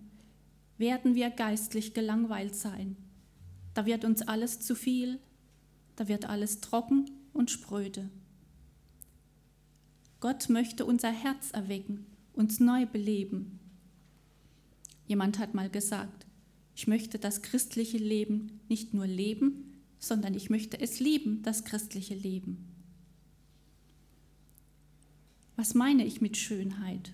werden 0.78 1.16
wir 1.16 1.30
geistlich 1.30 1.94
gelangweilt 1.94 2.54
sein. 2.54 2.94
Da 3.74 3.86
wird 3.86 4.04
uns 4.04 4.22
alles 4.22 4.60
zu 4.60 4.76
viel, 4.76 5.18
da 5.96 6.06
wird 6.06 6.28
alles 6.28 6.60
trocken 6.60 7.10
und 7.32 7.50
spröde. 7.50 8.08
Gott 10.20 10.48
möchte 10.48 10.84
unser 10.84 11.10
Herz 11.10 11.50
erwecken, 11.50 12.06
uns 12.32 12.60
neu 12.60 12.86
beleben. 12.86 13.58
Jemand 15.08 15.40
hat 15.40 15.54
mal 15.54 15.70
gesagt, 15.70 16.24
ich 16.76 16.86
möchte 16.86 17.18
das 17.18 17.42
christliche 17.42 17.98
Leben 17.98 18.60
nicht 18.68 18.94
nur 18.94 19.08
leben, 19.08 19.72
sondern 19.98 20.34
ich 20.34 20.50
möchte 20.50 20.78
es 20.78 21.00
lieben, 21.00 21.42
das 21.42 21.64
christliche 21.64 22.14
Leben. 22.14 22.73
Was 25.56 25.74
meine 25.74 26.04
ich 26.04 26.20
mit 26.20 26.36
Schönheit? 26.36 27.12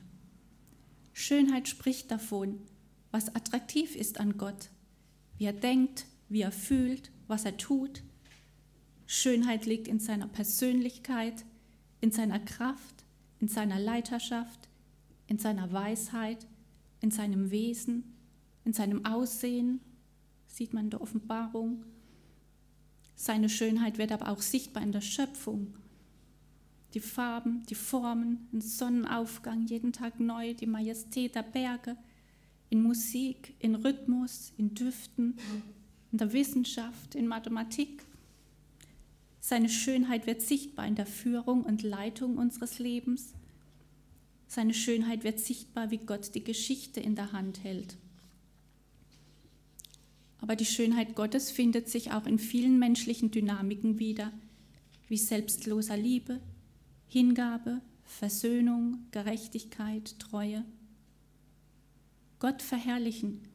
Schönheit 1.13 1.69
spricht 1.69 2.11
davon, 2.11 2.61
was 3.11 3.35
attraktiv 3.35 3.95
ist 3.97 4.19
an 4.19 4.39
Gott, 4.39 4.71
wie 5.37 5.45
er 5.45 5.53
denkt, 5.53 6.07
wie 6.29 6.43
er 6.43 6.53
fühlt, 6.53 7.11
was 7.27 7.45
er 7.45 7.57
tut. 7.57 8.03
Schönheit 9.07 9.67
liegt 9.67 9.89
in 9.89 10.01
seiner 10.01 10.29
Persönlichkeit, 10.29 11.45
in 12.01 12.13
seiner 12.13 12.39
Kraft, 12.39 13.05
in 13.41 13.49
seiner 13.49 13.79
Leiterschaft, 13.79 14.69
in 15.27 15.39
seiner 15.39 15.73
Weisheit, 15.73 16.47
in 17.01 17.11
seinem 17.11 17.51
Wesen, 17.51 18.17
in 18.65 18.73
seinem 18.73 19.05
Aussehen, 19.05 19.81
sieht 20.47 20.73
man 20.73 20.85
in 20.85 20.91
der 20.91 21.03
Offenbarung. 21.03 21.85
Seine 23.17 23.49
Schönheit 23.49 23.99
wird 23.99 24.13
aber 24.13 24.29
auch 24.29 24.41
sichtbar 24.41 24.83
in 24.83 24.93
der 24.93 25.01
Schöpfung. 25.01 25.75
Die 26.95 27.01
Farben, 27.01 27.65
die 27.69 27.75
Formen, 27.75 28.49
ein 28.53 28.61
Sonnenaufgang 28.61 29.67
jeden 29.67 29.93
Tag 29.93 30.19
neu, 30.19 30.55
die 30.55 30.67
Majestät 30.67 31.35
der 31.35 31.43
Berge, 31.43 31.97
in 32.69 32.83
Musik, 32.83 33.55
in 33.59 33.75
Rhythmus, 33.75 34.53
in 34.57 34.75
Düften, 34.75 35.37
in 36.13 36.19
der 36.19 36.33
Wissenschaft, 36.33 37.15
in 37.15 37.27
Mathematik. 37.27 38.05
Seine 39.41 39.69
Schönheit 39.69 40.27
wird 40.27 40.43
sichtbar 40.43 40.87
in 40.87 40.95
der 40.95 41.07
Führung 41.07 41.65
und 41.65 41.83
Leitung 41.83 42.39
unseres 42.39 42.79
Lebens. 42.79 43.35
Seine 44.47 44.75
Schönheit 44.75 45.25
wird 45.25 45.41
sichtbar, 45.41 45.91
wie 45.91 45.99
Gott 45.99 46.35
die 46.35 46.45
Geschichte 46.45 47.01
in 47.01 47.15
der 47.15 47.33
Hand 47.33 47.63
hält. 47.63 47.97
Aber 50.39 50.57
die 50.57 50.67
Schönheit 50.67 51.15
Gottes 51.15 51.51
findet 51.51 51.89
sich 51.89 52.13
auch 52.13 52.27
in 52.27 52.39
vielen 52.39 52.79
menschlichen 52.79 53.31
Dynamiken 53.31 53.99
wieder, 53.99 54.33
wie 55.09 55.19
selbstloser 55.19 55.97
Liebe, 55.97 56.41
Hingabe, 57.13 57.83
Versöhnung, 58.05 59.09
Gerechtigkeit, 59.11 60.17
Treue. 60.21 60.65
Gott 62.39 62.63
verherrlichen, 62.63 63.49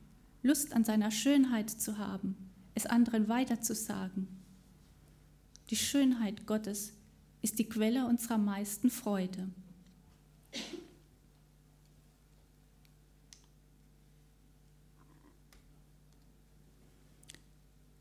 Lust 0.44 0.74
an 0.74 0.84
seiner 0.84 1.10
Schönheit 1.10 1.70
zu 1.70 1.98
haben, 1.98 2.36
es 2.74 2.86
anderen 2.86 3.30
weiterzusagen. 3.30 4.28
Die 5.70 5.78
Schönheit 5.78 6.46
Gottes 6.46 6.98
ist 7.42 7.58
die 7.58 7.70
Quelle 7.70 8.08
unserer 8.08 8.38
meisten 8.38 8.90
Freude. 8.90 9.48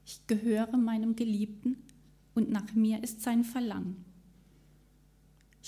Ich 0.05 0.27
gehöre 0.27 0.77
meinem 0.77 1.15
Geliebten 1.15 1.77
und 2.35 2.51
nach 2.51 2.75
mir 2.75 3.05
ist 3.05 3.23
sein 3.23 3.45
Verlangen. 3.45 4.04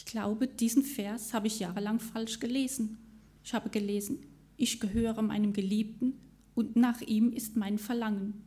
Ich 0.07 0.13
glaube, 0.13 0.47
diesen 0.47 0.85
Vers 0.85 1.35
habe 1.35 1.49
ich 1.49 1.59
jahrelang 1.59 1.99
falsch 1.99 2.39
gelesen. 2.39 2.97
Ich 3.43 3.53
habe 3.53 3.71
gelesen, 3.71 4.21
ich 4.57 4.79
gehöre 4.79 5.21
meinem 5.21 5.53
Geliebten 5.53 6.15
und 6.55 6.77
nach 6.77 7.01
ihm 7.01 7.33
ist 7.33 7.57
mein 7.57 7.77
Verlangen, 7.77 8.45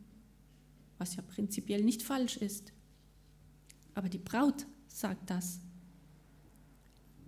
was 0.96 1.16
ja 1.16 1.22
prinzipiell 1.22 1.84
nicht 1.84 2.02
falsch 2.02 2.38
ist. 2.38 2.72
Aber 3.94 4.08
die 4.08 4.18
Braut 4.18 4.66
sagt 4.88 5.28
das. 5.28 5.60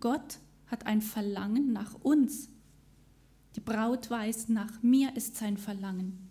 Gott 0.00 0.38
hat 0.66 0.86
ein 0.86 1.02
Verlangen 1.02 1.74
nach 1.74 1.94
uns. 2.02 2.48
Die 3.54 3.60
Braut 3.60 4.08
weiß, 4.08 4.48
nach 4.48 4.82
mir 4.82 5.14
ist 5.14 5.36
sein 5.36 5.58
Verlangen. 5.58 6.26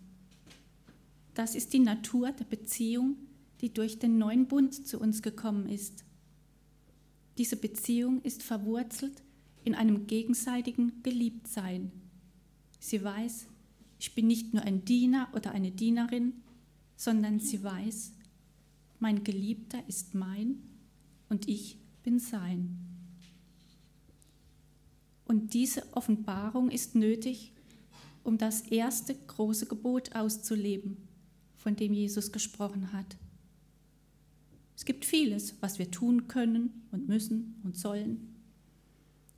Das 1.36 1.54
ist 1.54 1.72
die 1.72 1.80
Natur 1.80 2.32
der 2.32 2.46
Beziehung, 2.46 3.18
die 3.62 3.72
durch 3.72 4.00
den 4.00 4.18
neuen 4.18 4.48
Bund 4.48 4.74
zu 4.74 5.00
uns 5.00 5.22
gekommen 5.22 5.70
ist. 5.70 6.04
Diese 7.42 7.56
Beziehung 7.56 8.22
ist 8.22 8.44
verwurzelt 8.44 9.24
in 9.64 9.74
einem 9.74 10.06
gegenseitigen 10.06 11.02
Geliebtsein. 11.02 11.92
Sie 12.80 13.04
weiß, 13.04 13.48
ich 13.98 14.14
bin 14.14 14.28
nicht 14.28 14.54
nur 14.54 14.62
ein 14.62 14.86
Diener 14.86 15.28
oder 15.34 15.50
eine 15.50 15.72
Dienerin, 15.72 16.34
sondern 16.96 17.40
sie 17.40 17.64
weiß, 17.64 18.14
mein 19.00 19.24
Geliebter 19.24 19.80
ist 19.88 20.14
mein 20.14 20.62
und 21.30 21.48
ich 21.48 21.80
bin 22.04 22.20
sein. 22.20 22.78
Und 25.26 25.56
diese 25.56 25.82
Offenbarung 25.96 26.70
ist 26.70 26.94
nötig, 26.94 27.54
um 28.24 28.38
das 28.38 28.62
erste 28.68 29.16
große 29.16 29.66
Gebot 29.66 30.16
auszuleben, 30.16 30.96
von 31.58 31.76
dem 31.76 31.92
Jesus 31.92 32.32
gesprochen 32.32 32.94
hat. 32.94 33.18
Es 34.82 34.86
gibt 34.86 35.06
vieles, 35.06 35.54
was 35.62 35.78
wir 35.78 35.92
tun 35.92 36.28
können 36.28 36.88
und 36.92 37.08
müssen 37.08 37.62
und 37.64 37.78
sollen. 37.78 38.34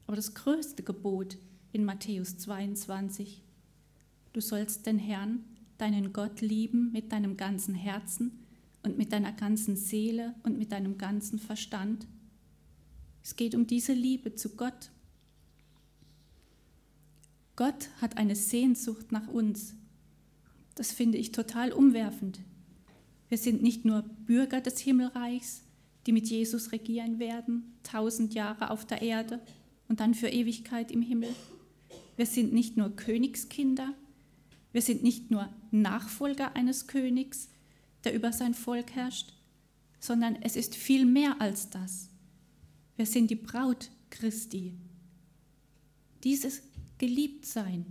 Aber 0.08 0.16
das 0.16 0.36
größte 0.36 0.84
Gebot 0.84 1.38
in 1.74 1.84
Matthäus 1.84 2.38
22, 2.38 3.44
du 4.32 4.40
sollst 4.40 4.86
den 4.86 4.98
Herrn, 4.98 5.44
deinen 5.78 6.14
Gott 6.14 6.40
lieben 6.40 6.94
mit 6.94 7.12
deinem 7.12 7.36
ganzen 7.36 7.76
Herzen 7.76 8.40
und 8.84 8.98
mit 8.98 9.12
deiner 9.12 9.34
ganzen 9.34 9.76
Seele 9.76 10.34
und 10.44 10.58
mit 10.58 10.72
deinem 10.72 10.98
ganzen 10.98 11.40
Verstand. 11.40 12.08
Es 13.22 13.36
geht 13.36 13.54
um 13.54 13.68
diese 13.68 13.92
Liebe 13.92 14.36
zu 14.36 14.56
Gott. 14.56 14.92
Gott 17.58 17.90
hat 18.00 18.16
eine 18.16 18.38
Sehnsucht 18.38 19.12
nach 19.12 19.28
uns. 19.28 19.76
Das 20.76 20.94
finde 20.94 21.18
ich 21.18 21.34
total 21.34 21.74
umwerfend, 21.74 22.40
wir 23.34 23.40
sind 23.40 23.64
nicht 23.64 23.84
nur 23.84 24.04
Bürger 24.28 24.62
des 24.62 24.78
Himmelreichs, 24.78 25.64
die 26.06 26.12
mit 26.12 26.30
Jesus 26.30 26.72
regieren 26.72 27.18
werden, 27.18 27.74
tausend 27.82 28.36
Jahre 28.36 28.70
auf 28.70 28.86
der 28.86 29.02
Erde 29.02 29.42
und 29.88 30.02
dann 30.02 30.14
für 30.14 30.28
Ewigkeit 30.28 30.92
im 30.92 31.02
Himmel. 31.02 31.34
Wir 32.16 32.28
sind 32.28 32.54
nicht 32.54 32.78
nur 32.78 32.96
Königskinder, 32.96 33.96
wir 34.72 34.84
sind 34.84 35.02
nicht 35.02 35.32
nur 35.32 35.52
Nachfolger 35.72 36.56
eines 36.56 36.86
Königs, 36.86 37.50
der 38.04 38.14
über 38.14 38.32
sein 38.32 38.54
Volk 38.54 38.92
herrscht, 38.92 39.34
sondern 40.00 40.36
es 40.44 40.56
ist 40.56 40.76
viel 40.76 41.04
mehr 41.04 41.42
als 41.42 41.72
das. 41.72 42.10
Wir 42.98 43.08
sind 43.08 43.32
die 43.32 43.36
Braut 43.36 43.90
Christi. 44.12 44.76
Dieses 46.24 46.62
Geliebtsein, 47.00 47.84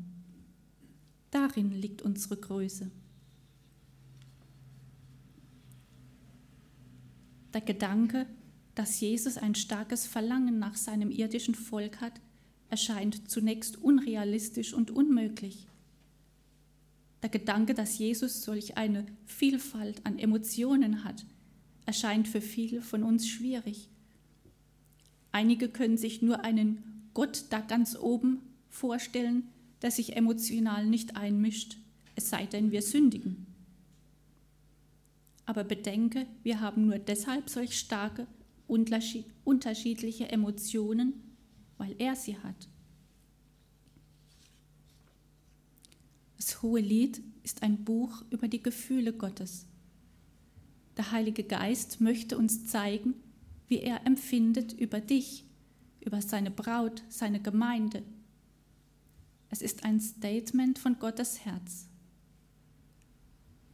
darin 1.33 1.73
liegt 1.73 2.01
unsere 2.01 2.37
Größe. 2.37 2.93
Der 7.55 7.61
Gedanke, 7.61 8.27
dass 8.75 9.01
Jesus 9.01 9.37
ein 9.37 9.55
starkes 9.55 10.07
Verlangen 10.07 10.59
nach 10.59 10.77
seinem 10.77 11.11
irdischen 11.11 11.55
Volk 11.55 12.01
hat, 12.01 12.21
erscheint 12.71 13.31
zunächst 13.31 13.77
unrealistisch 13.83 14.73
und 14.73 14.91
unmöglich. 14.91 15.67
Der 17.23 17.29
Gedanke, 17.29 17.75
dass 17.75 17.99
Jesus 17.99 18.43
solch 18.43 18.77
eine 18.77 19.07
Vielfalt 19.27 20.05
an 20.05 20.19
Emotionen 20.19 21.05
hat, 21.05 21.25
erscheint 21.85 22.27
für 22.27 22.41
viele 22.41 22.81
von 22.81 23.03
uns 23.03 23.29
schwierig. 23.29 23.89
Einige 25.31 25.69
können 25.69 25.99
sich 25.99 26.23
nur 26.23 26.45
einen 26.45 27.09
Gott 27.15 27.45
da 27.51 27.61
ganz 27.61 27.97
oben 27.97 28.41
vorstellen, 28.71 29.49
der 29.83 29.91
sich 29.91 30.17
emotional 30.17 30.87
nicht 30.87 31.17
einmischt, 31.17 31.77
es 32.15 32.31
sei 32.31 32.47
denn, 32.47 32.71
wir 32.71 32.83
sündigen. 32.83 33.47
Aber 35.53 35.65
bedenke, 35.65 36.27
wir 36.43 36.63
haben 36.63 36.87
nur 36.87 36.99
deshalb 36.99 37.51
solch 37.51 37.79
starke, 37.79 38.27
unterschiedliche 38.67 40.31
Emotionen, 40.31 41.13
weil 41.77 41.95
er 41.99 42.17
sie 42.17 42.39
hat. 42.39 42.71
Das 46.39 46.63
Hohe 46.63 46.81
Lied 46.81 47.21
ist 47.43 47.63
ein 47.63 47.85
Buch 47.85 48.25
über 48.31 48.49
die 48.49 48.63
Gefühle 48.63 49.13
Gottes. 49.13 49.67
Der 50.97 51.13
Heilige 51.13 51.45
Geist 51.45 52.01
möchte 52.01 52.39
uns 52.39 52.65
zeigen, 52.65 53.13
wie 53.69 53.81
er 53.81 54.07
empfindet 54.07 54.73
über 54.73 55.01
dich, 55.01 55.45
über 56.01 56.23
seine 56.23 56.51
Braut, 56.51 57.03
seine 57.11 57.43
Gemeinde. 57.43 58.03
Es 59.51 59.61
ist 59.61 59.85
ein 59.85 60.01
Statement 60.01 60.79
von 60.79 60.99
Gottes 60.99 61.45
Herz. 61.45 61.92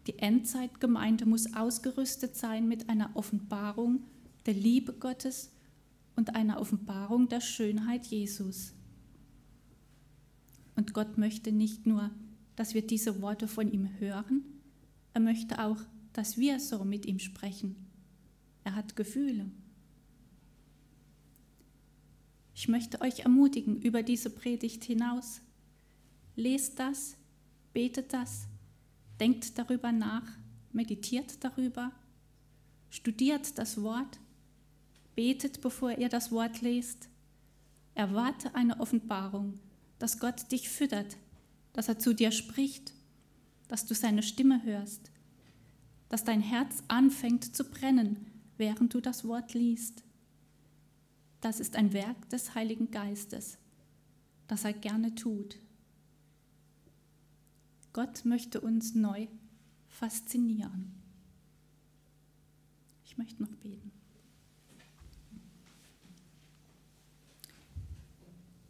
Die 0.09 0.19
Endzeitgemeinde 0.21 1.27
muss 1.27 1.53
ausgerüstet 1.55 2.35
sein 2.35 2.67
mit 2.67 2.89
einer 2.89 3.15
Offenbarung 3.15 4.05
der 4.47 4.55
Liebe 4.55 4.95
Gottes 4.95 5.53
und 6.17 6.35
einer 6.35 6.63
Offenbarung 6.63 7.29
der 7.29 7.43
Schönheit 7.43 8.07
Jesus. 8.07 8.73
Und 10.77 10.95
Gott 10.95 11.19
möchte 11.19 11.53
nicht 11.53 11.85
nur, 11.85 12.11
dass 12.57 12.73
wir 12.73 12.87
diese 12.87 13.21
Worte 13.21 13.49
von 13.49 13.71
ihm 13.71 14.01
hören, 14.01 14.45
er 15.13 15.21
möchte 15.21 15.63
auch, 15.63 15.77
dass 16.15 16.39
wir 16.39 16.59
so 16.59 16.85
mit 16.85 17.05
ihm 17.05 17.19
sprechen. 17.19 17.77
Er 18.65 18.77
hat 18.77 18.97
Gefühle. 18.97 19.51
Ich 22.55 22.67
möchte 22.67 23.03
euch 23.03 23.21
ermutigen 23.21 23.77
über 23.83 24.03
diese 24.03 24.31
Predigt 24.31 24.85
hinaus. 24.85 25.43
Lest 26.35 26.79
das, 26.79 27.15
betet 27.75 28.15
das, 28.15 28.49
denkt 29.21 29.59
darüber 29.59 29.93
nach, 29.93 30.25
meditiert 30.73 31.43
darüber, 31.45 31.93
studiert 32.91 33.59
das 33.59 33.83
Wort, 33.83 34.19
betet, 35.15 35.61
bevor 35.61 35.99
ihr 35.99 36.09
das 36.09 36.31
Wort 36.31 36.61
lest. 36.61 37.09
Erwarte 37.95 38.55
eine 38.55 38.79
Offenbarung, 38.81 39.59
dass 39.99 40.21
Gott 40.21 40.53
dich 40.53 40.69
füttert, 40.69 41.17
dass 41.73 41.89
er 41.89 41.99
zu 41.99 42.15
dir 42.15 42.31
spricht, 42.31 42.93
dass 43.67 43.87
du 43.87 43.95
seine 43.95 44.23
Stimme 44.23 44.63
hörst, 44.63 45.11
dass 46.09 46.25
dein 46.25 46.41
Herz 46.41 46.83
anfängt 46.89 47.57
zu 47.57 47.65
brennen, 47.65 48.27
während 48.57 48.95
du 48.95 49.01
das 49.01 49.25
Wort 49.27 49.55
liest. 49.55 50.05
Das 51.41 51.61
ist 51.61 51.77
ein 51.77 51.93
Werk 51.93 52.29
des 52.31 52.55
Heiligen 52.55 52.91
Geistes, 52.91 53.59
das 54.47 54.65
er 54.65 54.73
gerne 54.73 55.15
tut. 55.15 55.59
Gott 57.99 58.25
möchte 58.25 58.61
uns 58.61 58.95
neu 58.95 59.27
faszinieren. 59.89 60.93
Ich 63.05 63.19
möchte 63.19 63.43
noch 63.43 63.57
beten. 63.57 63.91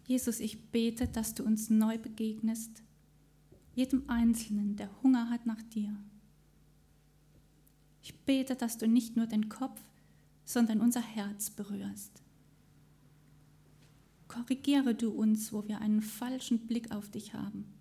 Jesus, 0.07 0.41
ich 0.41 0.71
bete, 0.71 1.09
dass 1.09 1.35
du 1.35 1.45
uns 1.45 1.69
neu 1.69 1.99
begegnest, 1.99 2.83
jedem 3.75 4.09
Einzelnen, 4.09 4.77
der 4.77 4.89
Hunger 5.03 5.29
hat 5.29 5.45
nach 5.45 5.61
dir. 5.61 5.95
Ich 8.03 8.19
bete, 8.21 8.57
dass 8.57 8.79
du 8.79 8.89
nicht 8.89 9.15
nur 9.15 9.27
den 9.27 9.51
Kopf, 9.51 9.79
sondern 10.47 10.81
unser 10.81 11.03
Herz 11.03 11.51
berührst. 11.51 12.23
Korrigiere 14.27 14.95
du 14.95 15.11
uns, 15.11 15.53
wo 15.53 15.69
wir 15.69 15.83
einen 15.83 16.01
falschen 16.01 16.67
Blick 16.67 16.93
auf 16.93 17.11
dich 17.11 17.35
haben. 17.35 17.78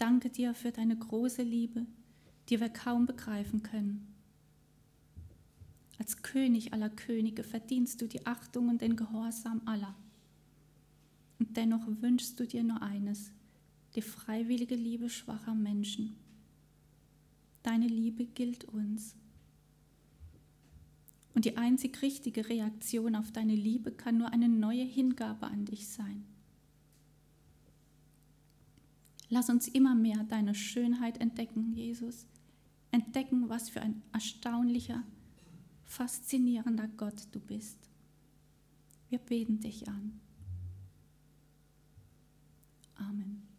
Danke 0.00 0.30
dir 0.30 0.54
für 0.54 0.72
deine 0.72 0.96
große 0.96 1.42
Liebe, 1.42 1.84
die 2.48 2.58
wir 2.58 2.70
kaum 2.70 3.04
begreifen 3.04 3.62
können. 3.62 4.08
Als 5.98 6.22
König 6.22 6.72
aller 6.72 6.88
Könige 6.88 7.44
verdienst 7.44 8.00
du 8.00 8.06
die 8.06 8.24
Achtung 8.24 8.70
und 8.70 8.80
den 8.80 8.96
Gehorsam 8.96 9.60
aller. 9.66 9.94
Und 11.38 11.54
dennoch 11.54 11.86
wünschst 11.86 12.40
du 12.40 12.46
dir 12.46 12.62
nur 12.62 12.80
eines, 12.80 13.30
die 13.94 14.00
freiwillige 14.00 14.74
Liebe 14.74 15.10
schwacher 15.10 15.54
Menschen. 15.54 16.16
Deine 17.62 17.86
Liebe 17.86 18.24
gilt 18.24 18.64
uns. 18.64 19.14
Und 21.34 21.44
die 21.44 21.58
einzig 21.58 22.00
richtige 22.00 22.48
Reaktion 22.48 23.14
auf 23.16 23.32
deine 23.32 23.54
Liebe 23.54 23.92
kann 23.92 24.16
nur 24.16 24.32
eine 24.32 24.48
neue 24.48 24.84
Hingabe 24.84 25.46
an 25.46 25.66
dich 25.66 25.88
sein. 25.88 26.24
Lass 29.30 29.48
uns 29.48 29.68
immer 29.68 29.94
mehr 29.94 30.24
deine 30.24 30.56
Schönheit 30.56 31.18
entdecken, 31.20 31.72
Jesus. 31.72 32.26
Entdecken, 32.90 33.48
was 33.48 33.70
für 33.70 33.80
ein 33.80 34.02
erstaunlicher, 34.12 35.04
faszinierender 35.84 36.88
Gott 36.88 37.28
du 37.30 37.38
bist. 37.38 37.78
Wir 39.08 39.20
beten 39.20 39.60
dich 39.60 39.88
an. 39.88 40.20
Amen. 42.96 43.49